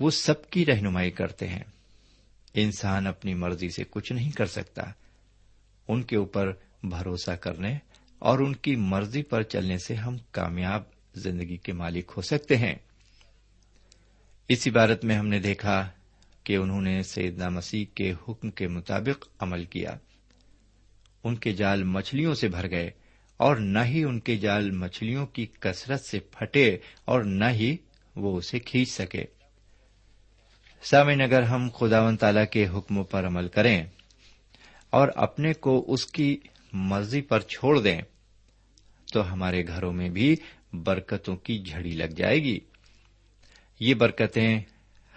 وہ 0.00 0.10
سب 0.10 0.50
کی 0.50 0.66
رہنمائی 0.66 1.10
کرتے 1.10 1.48
ہیں۔ 1.48 1.73
انسان 2.54 3.06
اپنی 3.06 3.34
مرضی 3.34 3.68
سے 3.68 3.84
کچھ 3.90 4.12
نہیں 4.12 4.30
کر 4.30 4.46
سکتا۔ 4.46 4.82
ان 5.88 6.02
کے 6.02 6.16
اوپر 6.16 6.52
بھروسہ 6.82 7.30
کرنے 7.30 7.78
اور 8.18 8.38
ان 8.38 8.56
کی 8.56 8.76
مرضی 8.76 9.22
پر 9.22 9.42
چلنے 9.42 9.78
سے 9.78 9.94
ہم 9.94 10.16
کامیاب 10.30 10.82
زندگی 11.14 11.56
کے 11.56 11.72
مالک 11.72 12.12
ہو 12.16 12.22
سکتے 12.22 12.56
ہیں۔ 12.56 12.74
اس 14.48 14.66
عبارت 14.66 15.04
میں 15.04 15.16
ہم 15.16 15.28
نے 15.28 15.38
دیکھا 15.38 15.90
کہ 16.44 16.56
انہوں 16.56 16.80
نے 16.80 17.02
سیدنا 17.02 17.48
مسیح 17.48 17.84
کے 17.94 18.14
حکم 18.28 18.50
کے 18.50 18.68
مطابق 18.68 19.28
عمل 19.38 19.64
کیا۔ 19.64 19.96
ان 21.24 21.36
کے 21.36 21.52
جال 21.52 21.84
مچھلیوں 21.84 22.34
سے 22.34 22.48
بھر 22.48 22.70
گئے 22.70 22.90
اور 23.36 23.56
نہ 23.56 23.78
ہی 23.84 24.04
ان 24.04 24.20
کے 24.20 24.36
جال 24.36 24.70
مچھلیوں 24.70 25.26
کی 25.26 25.46
کثرت 25.60 26.00
سے 26.00 26.20
پھٹے 26.20 26.78
اور 27.04 27.22
نہ 27.22 27.44
ہی 27.50 27.76
وہ 28.16 28.36
اسے 28.36 28.58
کھینچ 28.58 28.90
سکے۔ 28.90 29.24
سامعین، 30.84 31.20
اگر 31.20 31.42
ہم 31.42 31.68
خداون 31.70 32.16
تعالی 32.16 32.46
کے 32.50 32.66
حکموں 32.66 33.04
پر 33.04 33.26
عمل 33.26 33.48
کریں 33.48 33.84
اور 34.90 35.08
اپنے 35.16 35.52
کو 35.52 35.84
اس 35.88 36.06
کی 36.06 36.36
مرضی 36.72 37.22
پر 37.22 37.40
چھوڑ 37.40 37.80
دیں، 37.80 38.02
تو 39.12 39.32
ہمارے 39.32 39.66
گھروں 39.66 39.92
میں 39.92 40.08
بھی 40.08 40.36
برکتوں 40.72 41.36
کی 41.36 41.58
جھڑی 41.58 41.90
لگ 41.90 42.14
جائے 42.16 42.38
گی۔ 42.38 42.58
یہ 43.80 43.94
برکتیں 43.94 44.60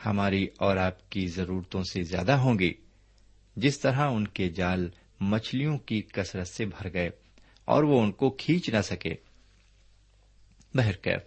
ہماری 0.05 0.47
اور 0.57 0.77
آپ 0.77 1.09
کی 1.09 1.27
ضرورتوں 1.27 1.83
سے 1.83 2.01
زیادہ 2.01 2.31
ہوں 2.31 2.59
گی۔ 2.59 2.73
جس 3.55 3.79
طرح 3.79 4.09
ان 4.09 4.27
کے 4.27 4.49
جال 4.49 4.89
مچھلیوں 5.19 5.77
کی 5.77 6.01
کثرت 6.01 6.47
سے 6.47 6.65
بھر 6.65 6.93
گئے 6.93 7.09
اور 7.65 7.83
وہ 7.83 8.01
ان 8.01 8.11
کو 8.11 8.29
کھینچ 8.29 8.69
نہ 8.69 8.81
سکے۔ 8.81 9.15
بہرکیف، 10.73 11.21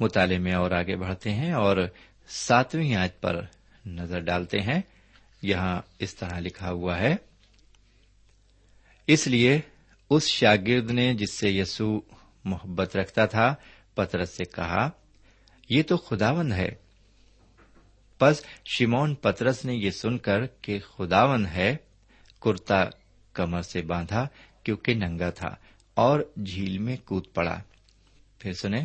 مطالعے 0.00 0.38
میں 0.38 0.54
اور 0.54 0.70
آگے 0.70 0.96
بڑھتے 0.96 1.30
ہیں 1.30 1.52
اور 1.52 1.76
ساتویں 2.28 2.94
آیت 2.94 3.20
پر 3.20 3.46
نظر 3.86 4.20
ڈالتے 4.20 4.60
ہیں۔ 4.60 4.82
یہاں 5.42 5.82
اس 5.98 6.14
طرح 6.14 6.38
لکھا 6.38 6.70
ہوا 6.70 6.98
ہے، 6.98 7.16
اس 9.06 9.26
لیے 9.26 9.60
اس 10.10 10.26
شاگرد 10.26 10.90
نے 10.90 11.14
جس 11.14 11.32
سے 11.32 11.50
یسو 11.50 12.00
محبت 12.44 12.96
رکھتا 12.96 13.26
تھا، 13.26 13.54
پترس 13.94 14.30
سے 14.30 14.44
کہا، 14.44 14.90
یہ 15.68 15.82
تو 15.82 15.96
خداون 15.96 16.52
ہے۔ 16.52 16.68
پس 18.18 18.42
شمون 18.64 19.14
پترس 19.14 19.64
نے 19.64 19.74
یہ 19.74 19.90
سن 19.90 20.18
کر 20.18 20.46
کہ 20.46 20.78
خداون 20.78 21.46
ہے، 21.46 21.76
کرتا 22.42 22.84
کمر 23.32 23.62
سے 23.62 23.82
باندھا 23.82 24.28
کیونکہ 24.62 24.94
ننگا 24.94 25.30
تھا 25.30 25.48
اور 25.94 26.32
جھیل 26.46 26.78
میں 26.78 26.96
کود 26.96 27.26
پڑا۔ 27.34 27.62
پھر 28.38 28.52
سنیں، 28.52 28.84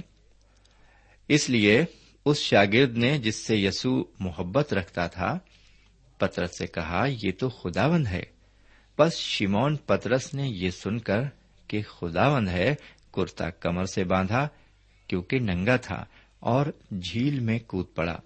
اس 1.27 1.49
لیے 1.49 1.85
اس 2.25 2.37
شاگرد 2.37 2.97
نے 2.97 3.17
جس 3.17 3.35
سے 3.35 3.57
یسو 3.57 4.03
محبت 4.19 4.73
رکھتا 4.73 5.07
تھا، 5.07 5.39
پترس 6.17 6.57
سے 6.57 6.67
کہا، 6.67 7.05
یہ 7.23 7.31
تو 7.39 7.49
خداون 7.49 8.07
ہے. 8.07 8.23
بس 8.97 9.15
شمون 9.15 9.75
پترس 9.75 10.33
نے 10.33 10.47
یہ 10.47 10.69
سن 10.69 10.97
کر 10.97 11.21
کہ 11.67 11.81
خداون 11.81 12.47
ہے، 12.47 12.75
کرتا 13.13 13.49
کمر 13.49 13.85
سے 13.85 14.03
باندھا 14.03 14.47
کیونکہ 15.07 15.39
ننگا 15.39 15.75
تھا 15.75 16.05
اور 16.39 16.65
جھیل 17.01 17.39
میں 17.39 17.59
کود 17.59 17.85
پڑا۔ 17.95 18.17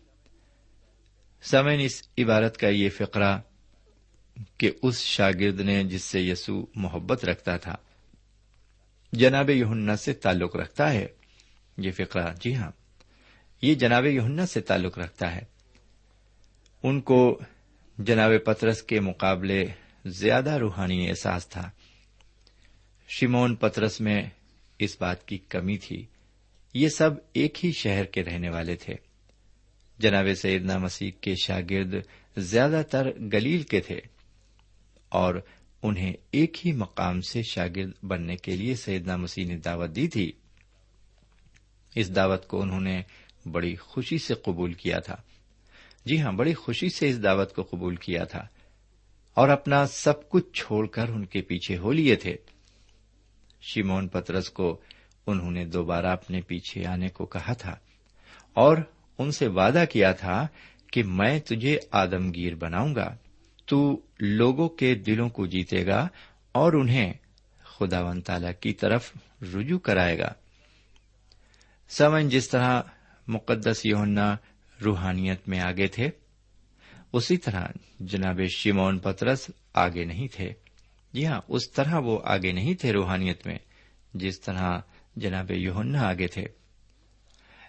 سمن 1.42 1.78
اس 1.80 2.04
عبارت 2.18 2.58
کا 2.58 2.68
یہ 2.68 2.90
فقرہ 2.90 3.40
کہ 4.58 4.72
اس 4.84 5.00
شاگرد 5.00 5.60
نے 5.60 5.84
جس 5.84 6.04
سے 6.04 6.22
یسو 6.22 6.66
محبت 6.76 7.26
رکھتا 7.26 7.58
تھا، 7.58 7.76
جناب 9.14 9.50
یہنا 9.50 9.96
سے 9.96 10.14
تعلق 10.14 10.56
رکھتا 10.56 10.94
ہے۔ 10.94 11.08
یہ 11.78 11.92
فقرہ 11.92 12.34
جی 12.42 12.56
ہاں۔ 12.56 12.72
یہ 13.62 13.76
جناب 13.76 14.06
یہنا 14.06 14.46
سے 14.46 14.62
تعلق 14.62 15.00
رکھتا 15.00 15.36
ہے۔ 15.36 15.42
ان 16.84 17.02
کو 17.02 17.40
جناب 17.98 18.32
پترس 18.46 18.84
کے 18.84 19.00
مقابلے 19.00 19.66
زیادہ 20.06 20.58
روحانی 20.58 21.10
احساس 21.10 21.48
تھا۔ 21.48 21.70
شمون 23.08 23.56
پترس 23.56 24.02
میں 24.02 24.30
اس 24.80 24.98
بات 25.00 25.28
کی 25.28 25.38
کمی 25.38 25.78
تھی۔ 25.78 26.06
یہ 26.74 26.90
سب 26.90 27.10
ایک 27.34 27.66
ہی 27.66 27.72
شہر 27.72 28.04
کے 28.04 28.24
رہنے 28.24 28.50
والے 28.50 28.76
تھے۔ 28.76 28.94
جناب 30.00 30.28
سیدنا 30.42 30.78
مسیح 30.78 31.12
کے 31.22 31.34
شاگرد 31.44 31.96
زیادہ 32.38 32.82
تر 32.92 33.08
گلیل 33.34 33.62
کے 33.62 33.80
تھے 33.80 34.00
اور 35.10 35.36
انہیں 35.84 36.14
ایک 36.32 36.68
ہی 36.68 36.72
مقام 36.72 37.22
سے 37.22 37.42
شاگرد 37.44 37.92
بننے 38.04 38.36
کے 38.36 38.56
لیے 38.56 38.76
سیدنا 38.76 39.16
مسیح 39.16 39.46
نے 39.46 39.58
دعوت 39.58 39.96
دی 39.96 40.08
تھی۔ 40.08 40.32
اس 41.96 42.16
دعوت 42.16 42.48
کو 42.48 42.62
انہوں 42.62 42.82
نے 42.82 43.02
بڑی 43.46 43.76
خوشی 43.76 44.18
سے 44.18 44.34
قبول 44.34 44.74
کیا 44.74 45.00
تھا۔ 45.00 45.16
جی 46.06 46.22
ہاں 46.22 46.32
بڑی 46.32 46.54
خوشی 46.54 46.90
سے 46.90 47.10
اس 47.10 47.24
دعوت 47.24 47.56
کو 47.56 47.64
قبول 47.64 47.96
کیا 47.96 48.24
تھا۔ 48.24 48.48
اور 49.34 49.50
اپنا 49.50 49.88
سب 49.88 50.30
کچھ 50.30 50.46
چھوڑ 50.54 50.88
کر 50.88 51.10
ان 51.10 51.26
کے 51.26 51.42
پیچھے 51.42 51.78
ہو 51.78 51.92
لیے 51.92 52.16
تھے۔ 52.16 52.36
شیمون 53.62 54.08
پترس 54.08 54.50
کو 54.50 54.82
انہوں 55.28 55.52
نے 55.52 55.66
دوبارہ 55.66 56.06
اپنے 56.06 56.42
پیچھے 56.42 56.86
آنے 56.86 57.08
کو 57.10 57.26
کہا 57.26 57.54
تھا۔ 57.54 57.76
اور 58.54 58.78
ان 59.18 59.32
سے 59.32 59.48
وعدہ 59.48 59.84
کیا 59.90 60.12
تھا 60.12 60.48
کہ 60.92 61.04
میں 61.04 61.40
تجھے 61.40 61.80
آدمگیر 61.92 62.56
بناؤں 62.56 62.96
گا۔ 62.96 63.16
تو 63.66 64.02
لوگوں 64.20 64.70
کے 64.70 64.96
دلوں 64.96 65.30
کو 65.30 65.46
جیتے 65.46 65.86
گا 65.86 66.08
اور 66.52 66.74
انہیں 66.74 67.14
خدا 67.64 68.02
ون 68.02 68.22
تالا 68.22 68.52
کی 68.52 68.74
طرف 68.74 69.12
رجوع 69.42 69.80
کرائے 69.80 70.20
گا۔ 70.20 70.34
سمن، 71.90 72.30
جس 72.30 72.50
طرح 72.50 72.82
مقدس 73.28 73.86
یونا 73.86 74.36
روحانیت 74.86 75.48
میں 75.48 75.60
آگے 75.60 75.88
تھے۔ 75.88 76.10
اسی 77.14 77.38
طرح 77.38 77.66
جناب 78.00 78.40
شیمون 78.58 79.00
پترس 79.00 79.52
آگے 79.74 80.06
نہیں 80.06 80.28
تھے۔ 80.28 80.54
جی 81.14 81.26
ہاں 81.26 81.42
اس 81.48 81.72
طرح 81.72 82.00
وہ 82.00 82.20
آگے 82.24 82.52
نہیں 82.52 82.74
تھے 82.74 82.94
روحانیت 82.94 83.48
میں 83.48 83.58
جس 84.14 84.42
طرح 84.42 84.80
جناب 85.16 85.52
یونا 85.52 86.02
آگے 86.02 86.28
تھے۔ 86.28 86.46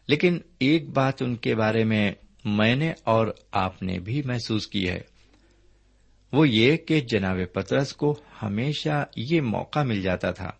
لیکن 0.08 0.38
ایک 0.58 0.88
بات 0.88 1.22
ان 1.22 1.36
کے 1.36 1.54
بارے 1.54 1.84
میں 1.84 2.12
میں 2.44 2.76
نے 2.76 2.92
اور 3.04 3.26
آپ 3.52 3.82
نے 3.82 3.98
بھی 3.98 4.22
محسوس 4.22 4.66
کی 4.66 4.88
ہے۔ 4.88 5.00
وہ 6.32 6.48
یہ 6.48 6.76
کہ 6.76 7.00
جناب 7.00 7.38
پترس 7.52 7.92
کو 7.92 8.18
ہمیشہ 8.42 9.04
یہ 9.16 9.40
موقع 9.40 9.82
مل 9.82 10.02
جاتا 10.02 10.30
تھا 10.30 10.50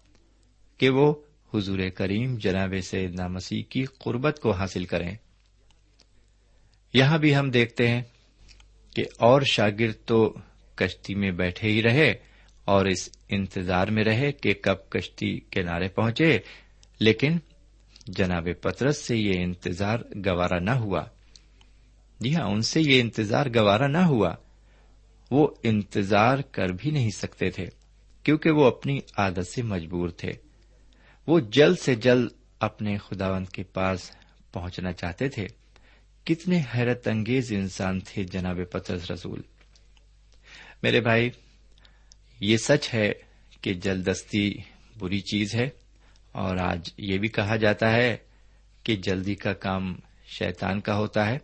کہ 0.78 0.90
وہ 0.90 1.14
حضور 1.56 1.78
کریم 1.94 2.36
جناب 2.36 2.74
سیدنا 2.82 3.26
مسیح 3.26 3.62
کی 3.68 3.84
قربت 3.84 4.40
کو 4.42 4.50
حاصل 4.50 4.84
کریں۔ 4.84 5.16
یہاں 6.94 7.18
بھی 7.18 7.36
ہم 7.36 7.50
دیکھتے 7.50 7.88
ہیں 7.88 8.02
کہ 8.96 9.04
اور 9.18 9.42
شاگرد 9.42 10.04
تو 10.04 10.34
کشتی 10.74 11.14
میں 11.14 11.30
بیٹھے 11.30 11.68
ہی 11.68 11.82
رہے 11.82 12.14
اور 12.64 12.86
اس 12.86 13.08
انتظار 13.28 13.88
میں 13.88 14.04
رہے 14.04 14.32
کہ 14.32 14.54
کب 14.62 14.90
کشتی 14.90 15.40
کنارے 15.40 15.88
پہنچے، 15.88 16.38
لیکن 17.00 17.38
جناب 18.06 18.48
پترس 18.60 18.98
سے 18.98 19.16
یہ 19.16 19.32
انتظار 19.36 19.98
گوارا 20.26 20.58
نہ 20.58 20.70
ہوا۔ 20.70 21.04
جی 22.20 22.34
ہاں 22.34 22.44
ان 22.44 22.62
سے 22.62 22.80
یہ 22.80 23.00
انتظار 23.00 23.46
گوارا 23.54 23.86
نہ 23.86 23.98
ہوا۔ 23.98 24.34
وہ 25.30 25.48
انتظار 25.62 26.38
کر 26.38 26.66
بھی 26.68 26.90
نہیں 26.90 27.10
سکتے 27.10 27.50
تھے، 27.50 27.66
کیونکہ 28.22 28.50
وہ 28.50 28.66
اپنی 28.66 28.98
عادت 29.16 29.46
سے 29.46 29.62
مجبور 29.62 30.08
تھے۔ 30.08 30.32
وہ 31.26 31.40
جلد 31.40 31.78
سے 31.78 31.94
جلد 31.94 32.28
اپنے 32.60 32.98
خداوند 32.98 33.46
کے 33.46 33.62
پاس 33.62 34.10
پہنچنا 34.52 34.92
چاہتے 34.92 35.28
تھے۔ 35.28 35.46
کتنے 36.24 36.62
حیرت 36.74 37.08
انگیز 37.08 37.52
انسان 37.52 38.00
تھے 38.00 38.24
جناب 38.24 38.60
پترس 38.70 39.10
رسول۔ 39.10 39.42
میرے 40.82 41.00
بھائی، 41.00 41.30
یہ 42.40 42.56
سچ 42.56 42.94
ہے 42.94 43.12
کہ 43.60 43.74
جلدستی 43.74 44.54
بری 44.98 45.20
چیز 45.20 45.54
ہے 45.54 45.68
اور 46.32 46.56
آج 46.56 46.90
یہ 46.98 47.18
بھی 47.18 47.28
کہا 47.28 47.56
جاتا 47.56 47.92
ہے 47.92 48.16
کہ 48.82 48.96
جلدی 48.96 49.34
کا 49.34 49.52
کام 49.52 49.96
شیطان 50.26 50.80
کا 50.80 50.96
ہوتا 50.96 51.26
ہے۔ 51.26 51.38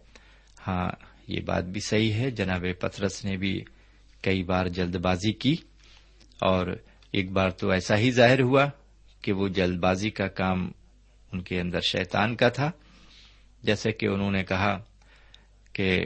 ہاں 0.67 0.91
یہ 1.29 1.41
بات 1.41 1.65
بھی 1.65 1.81
صحیح 1.81 2.13
ہے۔ 2.13 2.31
جناب 2.31 2.65
پترس 2.81 3.25
نے 3.25 3.37
بھی 3.37 3.65
کئی 4.21 4.43
بار 4.43 4.67
جلد 4.67 4.97
بازی 4.97 5.33
کی 5.33 5.57
اور 6.41 6.67
ایک 7.11 7.33
بار 7.33 7.51
تو 7.51 7.71
ایسا 7.71 7.97
ہی 7.99 8.11
ظاہر 8.11 8.41
ہوا۔ 8.41 8.67
کہ 9.23 9.33
وہ 9.33 9.49
جلد 9.49 9.79
بازی 9.79 10.11
کا 10.11 10.29
کام 10.29 10.73
ان 11.33 11.43
کے 11.43 11.61
اندر 11.61 11.81
شیطان 11.81 12.37
کا 12.37 12.49
تھا۔ 12.49 12.71
جیسے 13.63 13.93
کہ 13.93 14.07
انہوں 14.07 14.31
نے 14.31 14.45
کہا 14.45 14.85
کہ 15.73 16.01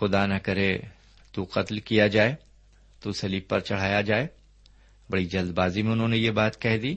خدا 0.00 0.26
نہ 0.26 0.34
کرے 0.34 0.78
تو 1.32 1.46
قتل 1.50 1.78
کیا 1.78 2.06
جائے، 2.06 2.34
تو 3.00 3.12
سلیب 3.12 3.48
پر 3.48 3.60
چڑھایا 3.60 4.00
جائے۔ 4.00 4.26
بڑی 5.10 5.24
جلد 5.24 5.52
بازی 5.52 5.82
میں 5.82 5.92
انہوں 5.92 6.08
نے 6.08 6.16
یہ 6.16 6.30
بات 6.30 6.60
کہہ 6.60 6.76
دی، 6.76 6.96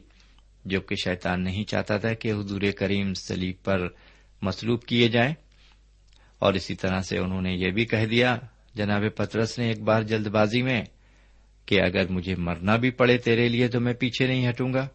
جو 0.65 0.81
کہ 0.81 0.95
شیطان 0.95 1.43
نہیں 1.43 1.63
چاہتا 1.63 1.97
تھا 1.97 2.13
کہ 2.13 2.31
حضور 2.31 2.61
کریم 2.77 3.13
سلیب 3.13 3.55
پر 3.63 3.87
مسلوب 4.41 4.83
کیے 4.83 5.07
جائیں۔ 5.07 5.33
اور 6.39 6.53
اسی 6.53 6.75
طرح 6.75 6.99
سے 6.99 7.17
انہوں 7.17 7.41
نے 7.41 7.53
یہ 7.53 7.71
بھی 7.71 7.85
کہہ 7.85 8.05
دیا، 8.05 8.37
جناب 8.75 9.03
پترس 9.15 9.59
نے 9.59 9.67
ایک 9.67 9.81
بار 9.81 10.01
جلد 10.01 10.27
بازی 10.27 10.61
میں 10.61 10.81
کہ 11.65 11.81
اگر 11.81 12.11
مجھے 12.11 12.35
مرنا 12.35 12.75
بھی 12.75 12.89
پڑے 12.89 13.17
تیرے 13.17 13.49
لیے 13.49 13.67
تو 13.67 13.79
میں 13.79 13.93
پیچھے 13.93 14.27
نہیں 14.27 14.49
ہٹوں 14.49 14.73
گا۔ 14.73 14.87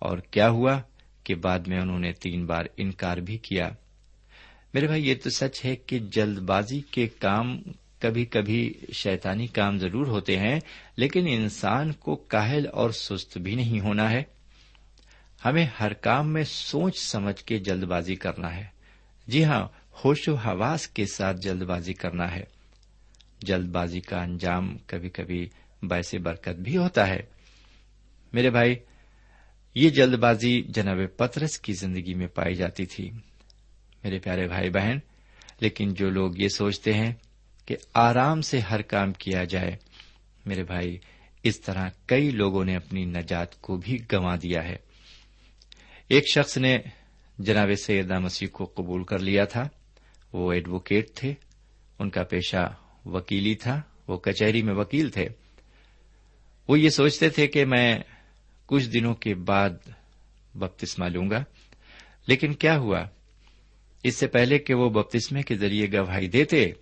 اور 0.00 0.18
کیا 0.18 0.50
ہوا 0.50 0.80
کے 1.24 1.34
بعد 1.34 1.58
میں 1.58 1.80
انہوں 1.80 1.98
نے 1.98 2.12
تین 2.12 2.46
بار 2.46 2.64
انکار 2.76 3.16
بھی 3.16 3.38
کیا؟ 3.38 3.70
میرے 4.74 4.86
بھائی، 4.86 5.08
یہ 5.08 5.14
تو 5.24 5.30
سچ 5.30 5.64
ہے 5.64 5.76
کہ 5.76 5.98
جلد 5.98 6.38
بازی 6.38 6.80
کے 6.80 7.08
کام 7.08 7.62
کبھی 8.00 8.24
کبھی 8.24 8.74
شیطانی 8.92 9.46
کام 9.46 9.78
ضرور 9.78 10.06
ہوتے 10.06 10.38
ہیں، 10.38 10.60
لیکن 10.96 11.26
انسان 11.28 11.92
کو 11.92 12.16
کاہل 12.16 12.66
اور 12.72 12.90
سست 12.90 13.38
بھی 13.38 13.54
نہیں 13.54 13.80
ہونا 13.80 14.10
ہے۔ 14.10 14.22
ہمیں 15.44 15.66
ہر 15.80 15.92
کام 15.92 16.32
میں 16.32 16.44
سوچ 16.44 16.98
سمجھ 16.98 17.44
کے 17.44 17.58
جلد 17.58 17.84
بازی 17.84 18.16
کرنا 18.16 18.56
ہے۔ 18.56 18.64
جی 19.26 19.44
ہاں 19.44 19.68
ہوش 20.04 20.28
و 20.28 20.34
حواس 20.34 20.88
کے 20.88 21.06
ساتھ 21.06 21.36
جلد 21.36 21.62
بازی 21.62 21.94
کرنا 21.94 22.34
ہے۔ 22.34 22.44
جلد 23.40 23.68
بازی 23.68 24.00
کا 24.00 24.22
انجام 24.22 24.78
کبھی 24.86 25.08
کبھی 25.08 25.48
باعث 25.82 26.14
برکت 26.14 26.60
بھی 26.60 26.76
ہوتا 26.76 27.08
ہے۔ 27.08 27.22
میرے 28.32 28.50
بھائی 28.50 28.74
یہ 29.74 29.90
جلد 29.90 30.14
بازی 30.14 30.62
جناب 30.62 30.98
پترس 31.16 31.58
کی 31.58 31.72
زندگی 31.72 32.14
میں 32.14 32.26
پائی 32.26 32.54
جاتی 32.54 32.86
تھی۔ 32.86 33.10
میرے 34.04 34.18
پیارے 34.18 34.48
بھائی 34.48 34.70
بہن، 34.70 34.98
لیکن 35.60 35.94
جو 35.94 36.10
لوگ 36.10 36.32
یہ 36.36 36.48
سوچتے 36.48 36.92
ہیں 36.92 37.12
کہ 37.66 37.76
آرام 37.94 38.40
سے 38.40 38.58
ہر 38.58 38.82
کام 38.82 39.12
کیا 39.12 39.44
جائے، 39.44 39.76
میرے 40.46 40.62
بھائی، 40.62 40.98
اس 41.42 41.60
طرح 41.60 41.88
کئی 42.06 42.30
لوگوں 42.30 42.64
نے 42.64 42.76
اپنی 42.76 43.04
نجات 43.04 43.60
کو 43.60 43.76
بھی 43.76 43.98
گنوا 44.12 44.36
دیا 44.36 44.64
ہے۔ 44.64 44.76
ایک 46.08 46.24
شخص 46.34 46.58
نے 46.58 46.78
جناب 47.38 47.68
سیدہ 47.84 48.18
مسیح 48.18 48.48
کو 48.48 48.64
قبول 48.64 49.04
کر 49.04 49.18
لیا 49.18 49.44
تھا۔ 49.44 49.68
وہ 50.32 50.52
ایڈوکیٹ 50.52 51.10
تھے۔ 51.14 51.34
ان 51.98 52.10
کا 52.10 52.22
پیشہ 52.22 52.74
وکیلی 53.04 53.54
تھا۔ 53.54 53.82
وہ 54.08 54.16
کچہری 54.16 54.62
میں 54.62 54.74
وکیل 54.74 55.10
تھے۔ 55.10 55.28
وہ 56.68 56.80
یہ 56.80 56.88
سوچتے 56.88 57.28
تھے 57.28 57.46
کہ 57.46 57.64
میں 57.64 57.98
کچھ 58.70 58.88
دنوں 58.88 59.14
کے 59.14 59.34
بعد 59.34 59.70
بپتسما 60.54 61.08
لوں 61.08 61.30
گا۔ 61.30 61.44
لیکن 62.26 62.54
کیا 62.54 62.78
ہوا؟ 62.78 63.04
اس 64.02 64.16
سے 64.16 64.26
پہلے 64.26 64.58
کہ 64.58 64.74
وہ 64.74 64.88
بپتسمے 64.88 65.42
کے 65.42 65.54
ذریعے 65.54 65.86
گواہی 65.92 66.28
دیتے، 66.28 66.72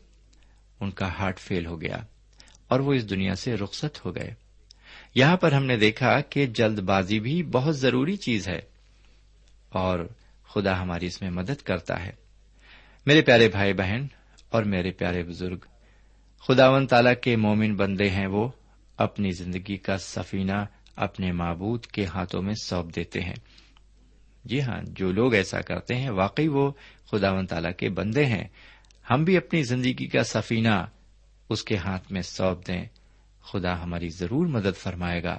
ان 0.80 0.90
کا 0.90 1.18
ہارٹ 1.18 1.38
فیل 1.38 1.66
ہو 1.66 1.80
گیا 1.80 1.96
اور 2.68 2.80
وہ 2.80 2.92
اس 2.92 3.10
دنیا 3.10 3.34
سے 3.34 3.54
رخصت 3.54 4.06
ہو 4.06 4.14
گئے۔ 4.14 4.34
یہاں 5.14 5.36
پر 5.36 5.52
ہم 5.52 5.64
نے 5.64 5.76
دیکھا 5.76 6.20
کہ 6.20 6.46
جلد 6.46 6.78
بازی 6.78 7.20
بھی 7.20 7.42
بہت 7.42 7.78
ضروری 7.78 8.16
چیز 8.16 8.48
ہے 8.48 8.60
اور 9.68 10.08
خدا 10.48 10.80
ہماری 10.80 11.06
اس 11.06 11.22
میں 11.22 11.30
مدد 11.30 11.62
کرتا 11.62 12.06
ہے۔ 12.06 12.12
میرے 13.06 13.22
پیارے 13.22 13.48
بھائی 13.48 13.72
بہن 13.72 14.06
اور 14.50 14.62
میرے 14.62 14.90
پیارے 14.90 15.22
بزرگ 15.22 15.58
خداون 16.40 16.86
تعالی 16.86 17.14
کے 17.22 17.36
مومن 17.36 17.76
بندے 17.76 18.10
ہیں 18.10 18.26
وہ، 18.26 18.48
اپنی 18.96 19.30
زندگی 19.30 19.76
کا 19.76 19.98
سفینہ 19.98 20.64
اپنے 20.98 21.32
معبود 21.32 21.86
کے 21.86 22.04
ہاتھوں 22.04 22.42
میں 22.42 22.54
سونپ 22.54 22.96
دیتے 22.96 23.20
ہیں۔ 23.20 23.34
جی 24.44 24.62
ہاں 24.62 24.80
جو 24.82 25.12
لوگ 25.12 25.34
ایسا 25.34 25.60
کرتے 25.60 25.96
ہیں، 25.96 26.10
واقعی 26.10 26.48
وہ 26.48 26.70
خداون 27.10 27.46
تعالی 27.46 27.72
کے 27.76 27.88
بندے 27.88 28.26
ہیں۔ 28.26 28.44
ہم 29.10 29.24
بھی 29.24 29.36
اپنی 29.36 29.62
زندگی 29.62 30.06
کا 30.06 30.24
سفینہ 30.24 30.84
اس 31.48 31.64
کے 31.64 31.76
ہاتھ 31.76 32.12
میں 32.12 32.22
سونپ 32.22 32.66
دیں۔ 32.66 32.84
خدا 33.42 33.82
ہماری 33.82 34.08
ضرور 34.08 34.46
مدد 34.46 34.76
فرمائے 34.76 35.22
گا۔ 35.22 35.38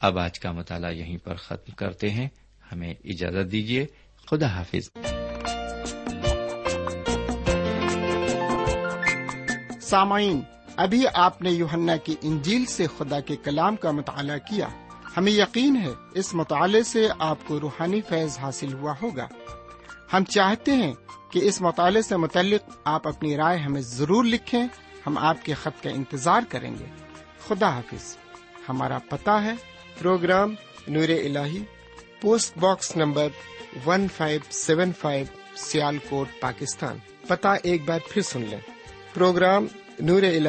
اب 0.00 0.18
آج 0.18 0.40
کا 0.40 0.52
مطالعہ 0.52 0.92
یہیں 0.92 1.18
پر 1.18 1.34
ختم 1.34 1.72
کرتے 1.72 2.10
ہیں۔ 2.10 2.28
ہمیں 2.72 2.94
اجازت 3.04 3.52
دیجیے 3.52 3.86
خدا 4.30 4.46
حافظ۔ 4.46 4.90
سامعین، 9.82 10.40
ابھی 10.76 11.04
آپ 11.14 11.42
نے 11.42 11.50
یوہنا 11.50 11.96
کی 11.96 12.14
انجیل 12.22 12.64
سے 12.64 12.86
خدا 12.98 13.20
کے 13.20 13.36
کلام 13.36 13.76
کا 13.76 13.90
مطالعہ 13.90 14.38
کیا۔ 14.38 14.85
ہمیں 15.16 15.32
یقین 15.32 15.76
ہے 15.76 15.90
اس 16.14 16.34
مطالعے 16.34 16.82
سے 16.82 17.08
آپ 17.18 17.38
کو 17.46 17.60
روحانی 17.60 18.00
فیض 18.00 18.38
حاصل 18.38 18.72
ہوا 18.72 18.94
ہوگا۔ 19.02 19.28
ہم 20.12 20.24
چاہتے 20.24 20.72
ہیں 20.72 20.94
کہ 21.30 21.38
اس 21.42 21.60
مطالعے 21.60 22.02
سے 22.02 22.16
متعلق 22.16 22.70
آپ 22.84 23.08
اپنی 23.08 23.36
رائے 23.36 23.58
ہمیں 23.58 23.80
ضرور 23.80 24.24
لکھیں، 24.24 24.66
ہم 25.06 25.18
آپ 25.18 25.36
کے 25.44 25.54
خط 25.54 25.82
کا 25.82 25.90
انتظار 25.90 26.40
کریں 26.48 26.74
گے۔ 26.78 26.84
خدا 27.48 27.68
حافظ۔ 27.68 28.16
ہمارا 28.68 28.98
پتہ 28.98 29.30
ہے، 29.30 29.52
پروگرام 29.98 30.54
نور 30.88 31.08
ال 31.08 31.36
post 32.20 32.58
box 32.58 32.96
number 32.96 33.28
one 33.86 34.06
five 34.16 34.40
seven 34.50 34.92
five 34.92 35.26
Sialkot, 36.08 36.28
Pakistan. 36.40 36.98
پتہ 37.26 37.48
ایک 37.62 37.84
بار 37.84 37.98
پھر 38.10 38.22
سن 38.22 38.40
لیں۔ 38.40 38.60
پروگرام 39.14 39.66
نور 40.00 40.22
ال 40.22 40.48